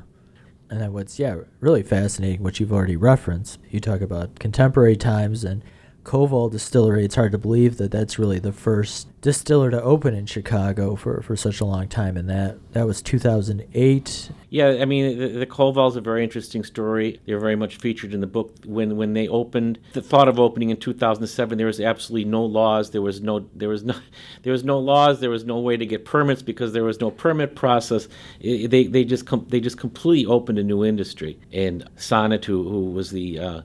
[0.70, 5.64] And what's yeah really fascinating, what you've already referenced, you talk about contemporary times and
[6.04, 7.06] Koval Distillery.
[7.06, 11.22] It's hard to believe that that's really the first distiller to open in Chicago for,
[11.22, 14.30] for such a long time, and that that was 2008.
[14.50, 17.20] Yeah, I mean the, the is a very interesting story.
[17.26, 18.54] They're very much featured in the book.
[18.66, 22.92] When when they opened, the thought of opening in 2007, there was absolutely no laws.
[22.92, 23.96] There was no there was no
[24.44, 25.22] there was no laws.
[25.22, 28.08] There was no way to get permits because there was no permit process.
[28.42, 31.40] It, they they just com- they just completely opened a new industry.
[31.52, 33.62] And Sonat, who who was the uh,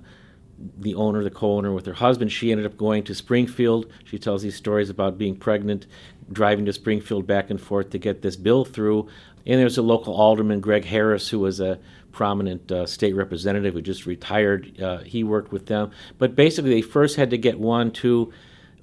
[0.79, 2.33] the owner, the co-owner, with her husband.
[2.33, 3.91] She ended up going to Springfield.
[4.05, 5.87] She tells these stories about being pregnant,
[6.33, 9.09] driving to Springfield back and forth to get this bill through.
[9.47, 11.79] And there's a local alderman, Greg Harris, who was a
[12.13, 14.81] prominent uh, state representative who just retired.
[14.81, 15.91] Uh, he worked with them.
[16.19, 18.33] But basically, they first had to get one to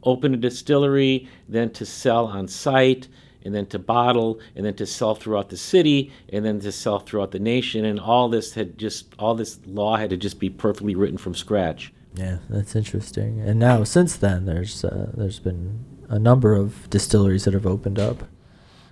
[0.04, 3.08] open a distillery, then to sell on site
[3.46, 7.00] and then to bottle, and then to sell throughout the city, and then to sell
[7.00, 7.86] throughout the nation.
[7.86, 11.36] And all this had just, all this law had to just be perfectly written from
[11.36, 11.94] scratch.
[12.16, 13.42] Yeah, that's interesting.
[13.42, 18.00] And now, since then, there's uh, there's been a number of distilleries that have opened
[18.00, 18.24] up.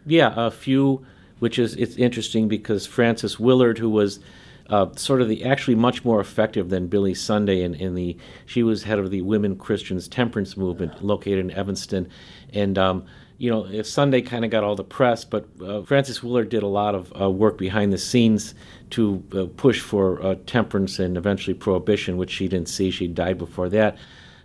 [0.06, 1.06] Yeah, a few,
[1.40, 4.20] which is it's interesting because Frances Willard, who was
[4.70, 8.64] uh, sort of the actually much more effective than Billy Sunday in, in the she
[8.64, 12.10] was head of the Women Christians Temperance Movement located in Evanston,
[12.54, 13.06] and um,
[13.44, 16.68] you know, Sunday kind of got all the press, but uh, Frances Willard did a
[16.68, 18.56] lot of uh, work behind the scenes
[18.92, 22.90] to uh, push for uh, temperance and eventually prohibition, which she didn't see.
[22.90, 23.98] She died before that.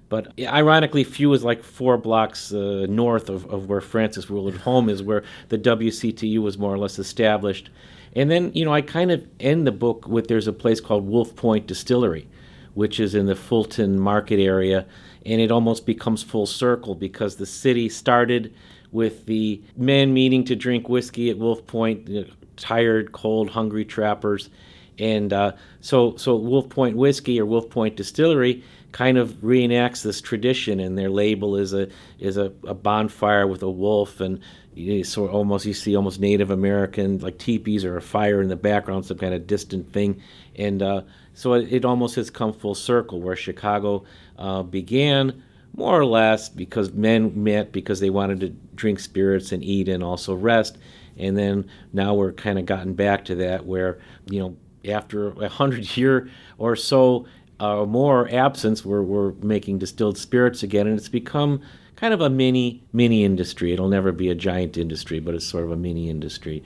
[0.08, 4.88] But ironically, few is like four blocks uh, north of, of where Frances Willard's home
[4.88, 7.70] is, where the WCTU was more or less established.
[8.16, 11.06] And then, you know, I kind of end the book with there's a place called
[11.06, 12.26] Wolf Point Distillery,
[12.74, 14.86] which is in the Fulton Market area,
[15.24, 18.52] and it almost becomes full circle because the city started
[18.92, 22.26] with the men meeting to drink whiskey at Wolf Point, you know,
[22.56, 24.50] tired, cold, hungry trappers.
[24.98, 30.20] And uh, so, so Wolf Point Whiskey or Wolf Point Distillery kind of reenacts this
[30.20, 34.40] tradition, and their label is a is a, a bonfire with a wolf, and
[34.74, 38.56] you sort almost you see almost Native American like teepees or a fire in the
[38.56, 40.20] background, some kind of distant thing,
[40.56, 41.02] and uh,
[41.34, 44.04] so it, it, almost has come full circle where Chicago
[44.38, 45.42] uh, began
[45.76, 50.02] more or less because men met because they wanted to drink spirits and eat and
[50.02, 50.78] also rest.
[51.16, 53.98] And then now we're kind of gotten back to that where,
[54.30, 54.56] you know,
[54.90, 57.26] after a hundred year or so
[57.60, 61.60] uh, more absence, we're, we're making distilled spirits again, and it's become
[61.96, 63.72] kind of a mini mini industry.
[63.72, 66.62] It'll never be a giant industry, but it's sort of a mini industry.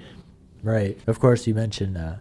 [0.63, 0.99] Right.
[1.07, 2.17] Of course, you mentioned uh,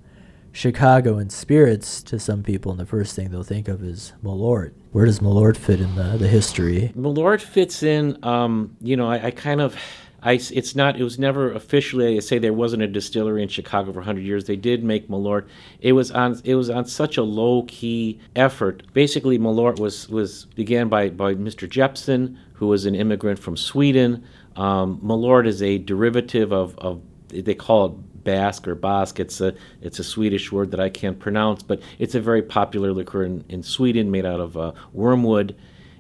[0.53, 4.73] Chicago and spirits to some people, and the first thing they'll think of is Malort.
[4.91, 6.91] Where does Malort fit in the, the history?
[6.95, 9.77] Malort fits in, um, you know, I, I, kind of,
[10.21, 13.93] I, it's not, it was never officially, I say there wasn't a distillery in Chicago
[13.93, 14.43] for 100 years.
[14.43, 15.47] They did make Malort.
[15.79, 18.83] It was on, it was on such a low key effort.
[18.93, 21.69] Basically, Malort was, was began by, by Mr.
[21.69, 24.25] Jeppson, who was an immigrant from Sweden.
[24.57, 29.19] Um, Malort is a derivative of, of, they call it Basque or Basque.
[29.19, 32.91] It's a it's a Swedish word that I can't pronounce, but it's a very popular
[32.91, 35.55] liquor in, in Sweden, made out of uh, wormwood.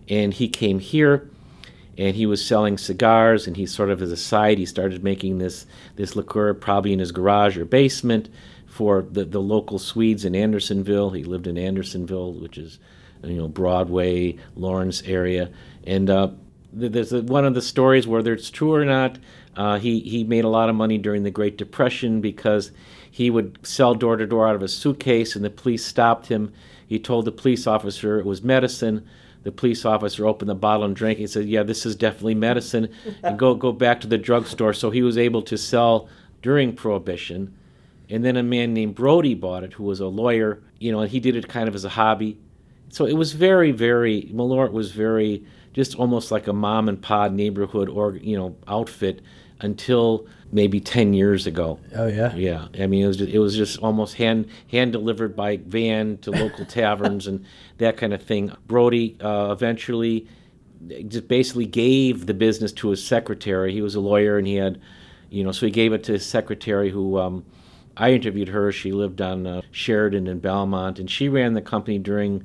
[0.09, 1.29] And he came here,
[1.97, 3.47] and he was selling cigars.
[3.47, 5.65] And he sort of, as a side, he started making this
[5.95, 8.29] this liqueur probably in his garage or basement
[8.67, 11.11] for the the local Swedes in Andersonville.
[11.11, 12.79] He lived in Andersonville, which is
[13.23, 15.51] you know Broadway, Lawrence area,
[15.85, 16.29] and uh,
[16.73, 19.17] there's one of the stories whether it's true or not
[19.55, 22.71] uh, he, he made a lot of money during the Great Depression because
[23.09, 26.53] he would sell door to door out of a suitcase, and the police stopped him.
[26.87, 29.05] He told the police officer it was medicine.
[29.43, 31.21] The police officer opened the bottle and drank it.
[31.21, 32.89] He said, "Yeah, this is definitely medicine."
[33.23, 34.73] and go go back to the drugstore.
[34.73, 36.07] So he was able to sell
[36.41, 37.53] during Prohibition.
[38.09, 40.61] And then a man named Brody bought it, who was a lawyer.
[40.79, 42.37] You know, and he did it kind of as a hobby.
[42.89, 44.23] So it was very, very.
[44.33, 49.21] Malort was very just almost like a mom and pop neighborhood or you know outfit
[49.61, 51.79] until maybe 10 years ago.
[51.95, 52.33] Oh yeah.
[52.35, 52.67] Yeah.
[52.79, 56.31] I mean it was just, it was just almost hand hand delivered by van to
[56.31, 57.45] local taverns and
[57.77, 58.51] that kind of thing.
[58.67, 60.27] Brody uh, eventually
[61.07, 63.71] just basically gave the business to his secretary.
[63.71, 64.81] He was a lawyer and he had
[65.29, 67.45] you know so he gave it to his secretary who um,
[67.95, 68.71] I interviewed her.
[68.71, 72.43] She lived on uh, Sheridan in Belmont and she ran the company during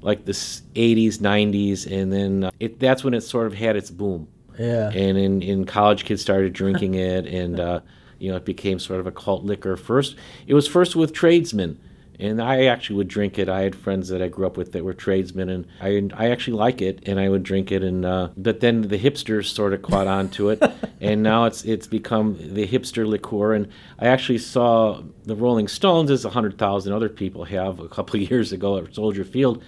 [0.00, 3.90] like the 80s, 90s and then uh, it, that's when it sort of had its
[3.90, 4.28] boom
[4.58, 4.90] yeah.
[4.90, 7.80] And in, in college, kids started drinking it, and uh,
[8.18, 9.76] you know it became sort of a cult liquor.
[9.76, 11.78] First, it was first with tradesmen,
[12.18, 13.48] and I actually would drink it.
[13.48, 16.56] I had friends that I grew up with that were tradesmen, and I I actually
[16.56, 17.84] like it, and I would drink it.
[17.84, 20.62] And uh, but then the hipsters sort of caught on to it,
[21.00, 23.54] and now it's it's become the hipster liqueur.
[23.54, 23.68] And
[24.00, 28.20] I actually saw the Rolling Stones, as a hundred thousand other people have, a couple
[28.20, 29.62] of years ago at Soldier Field.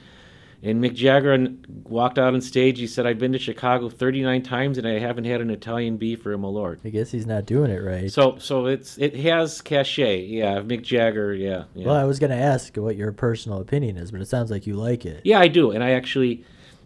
[0.62, 1.48] And Mick Jagger
[1.84, 2.78] walked out on stage.
[2.78, 6.26] He said, "I've been to Chicago 39 times, and I haven't had an Italian beef
[6.26, 8.12] or a Malort." I guess he's not doing it right.
[8.12, 10.26] So, so it's it has cachet.
[10.26, 11.32] Yeah, Mick Jagger.
[11.34, 11.64] Yeah.
[11.74, 11.86] yeah.
[11.86, 14.66] Well, I was going to ask what your personal opinion is, but it sounds like
[14.66, 15.22] you like it.
[15.24, 16.44] Yeah, I do, and I actually,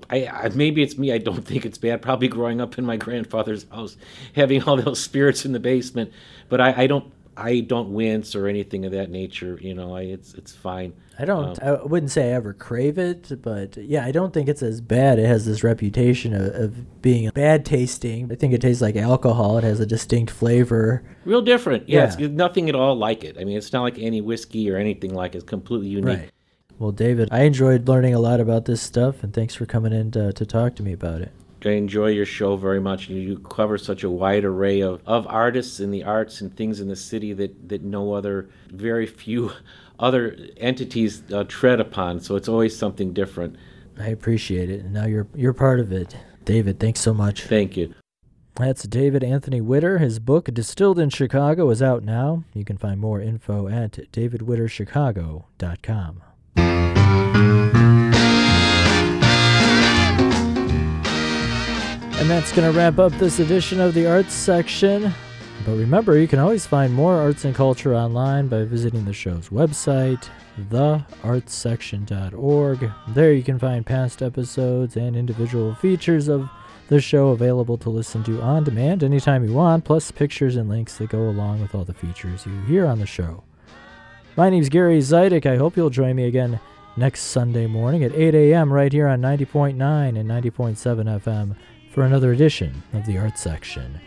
[0.08, 1.12] I, I maybe it's me.
[1.12, 2.00] I don't think it's bad.
[2.00, 3.96] Probably growing up in my grandfather's house,
[4.36, 6.12] having all those spirits in the basement,
[6.48, 7.12] but I, I don't.
[7.36, 9.58] I don't wince or anything of that nature.
[9.60, 10.92] You know, I, it's it's fine.
[11.18, 11.62] I don't.
[11.62, 14.80] Um, I wouldn't say I ever crave it, but yeah, I don't think it's as
[14.80, 15.18] bad.
[15.18, 18.30] It has this reputation of, of being bad tasting.
[18.32, 19.58] I think it tastes like alcohol.
[19.58, 21.04] It has a distinct flavor.
[21.24, 21.88] Real different.
[21.88, 22.26] Yeah, yeah.
[22.26, 23.36] it's nothing at all like it.
[23.38, 25.38] I mean, it's not like any whiskey or anything like it.
[25.38, 26.18] It's completely unique.
[26.18, 26.30] Right.
[26.78, 30.10] Well, David, I enjoyed learning a lot about this stuff, and thanks for coming in
[30.12, 31.32] to, to talk to me about it.
[31.66, 33.08] I enjoy your show very much.
[33.08, 36.88] You cover such a wide array of, of artists and the arts and things in
[36.88, 39.52] the city that, that no other, very few
[39.98, 42.20] other entities uh, tread upon.
[42.20, 43.56] So it's always something different.
[43.98, 44.80] I appreciate it.
[44.80, 46.16] And now you're, you're part of it.
[46.44, 47.44] David, thanks so much.
[47.44, 47.94] Thank you.
[48.56, 49.98] That's David Anthony Witter.
[49.98, 52.44] His book, Distilled in Chicago, is out now.
[52.52, 56.22] You can find more info at davidwitterchicago.com.
[62.24, 65.12] And that's going to wrap up this edition of the arts section.
[65.66, 69.50] But remember, you can always find more arts and culture online by visiting the show's
[69.50, 70.30] website,
[70.70, 72.90] theartssection.org.
[73.08, 76.48] There you can find past episodes and individual features of
[76.88, 80.96] the show available to listen to on demand anytime you want, plus pictures and links
[80.96, 83.44] that go along with all the features you hear on the show.
[84.34, 85.44] My name's Gary Zidek.
[85.44, 86.58] I hope you'll join me again
[86.96, 88.72] next Sunday morning at 8 a.m.
[88.72, 91.54] right here on 90.9 and 90.7 FM
[91.94, 94.00] for another edition of the Art Section.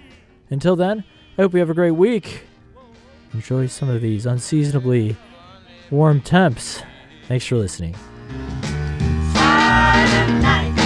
[0.49, 1.05] Until then,
[1.37, 2.41] I hope you have a great week.
[3.33, 5.15] Enjoy some of these unseasonably
[5.89, 6.83] warm temps.
[7.29, 7.95] Thanks for listening.
[9.33, 10.76] Night.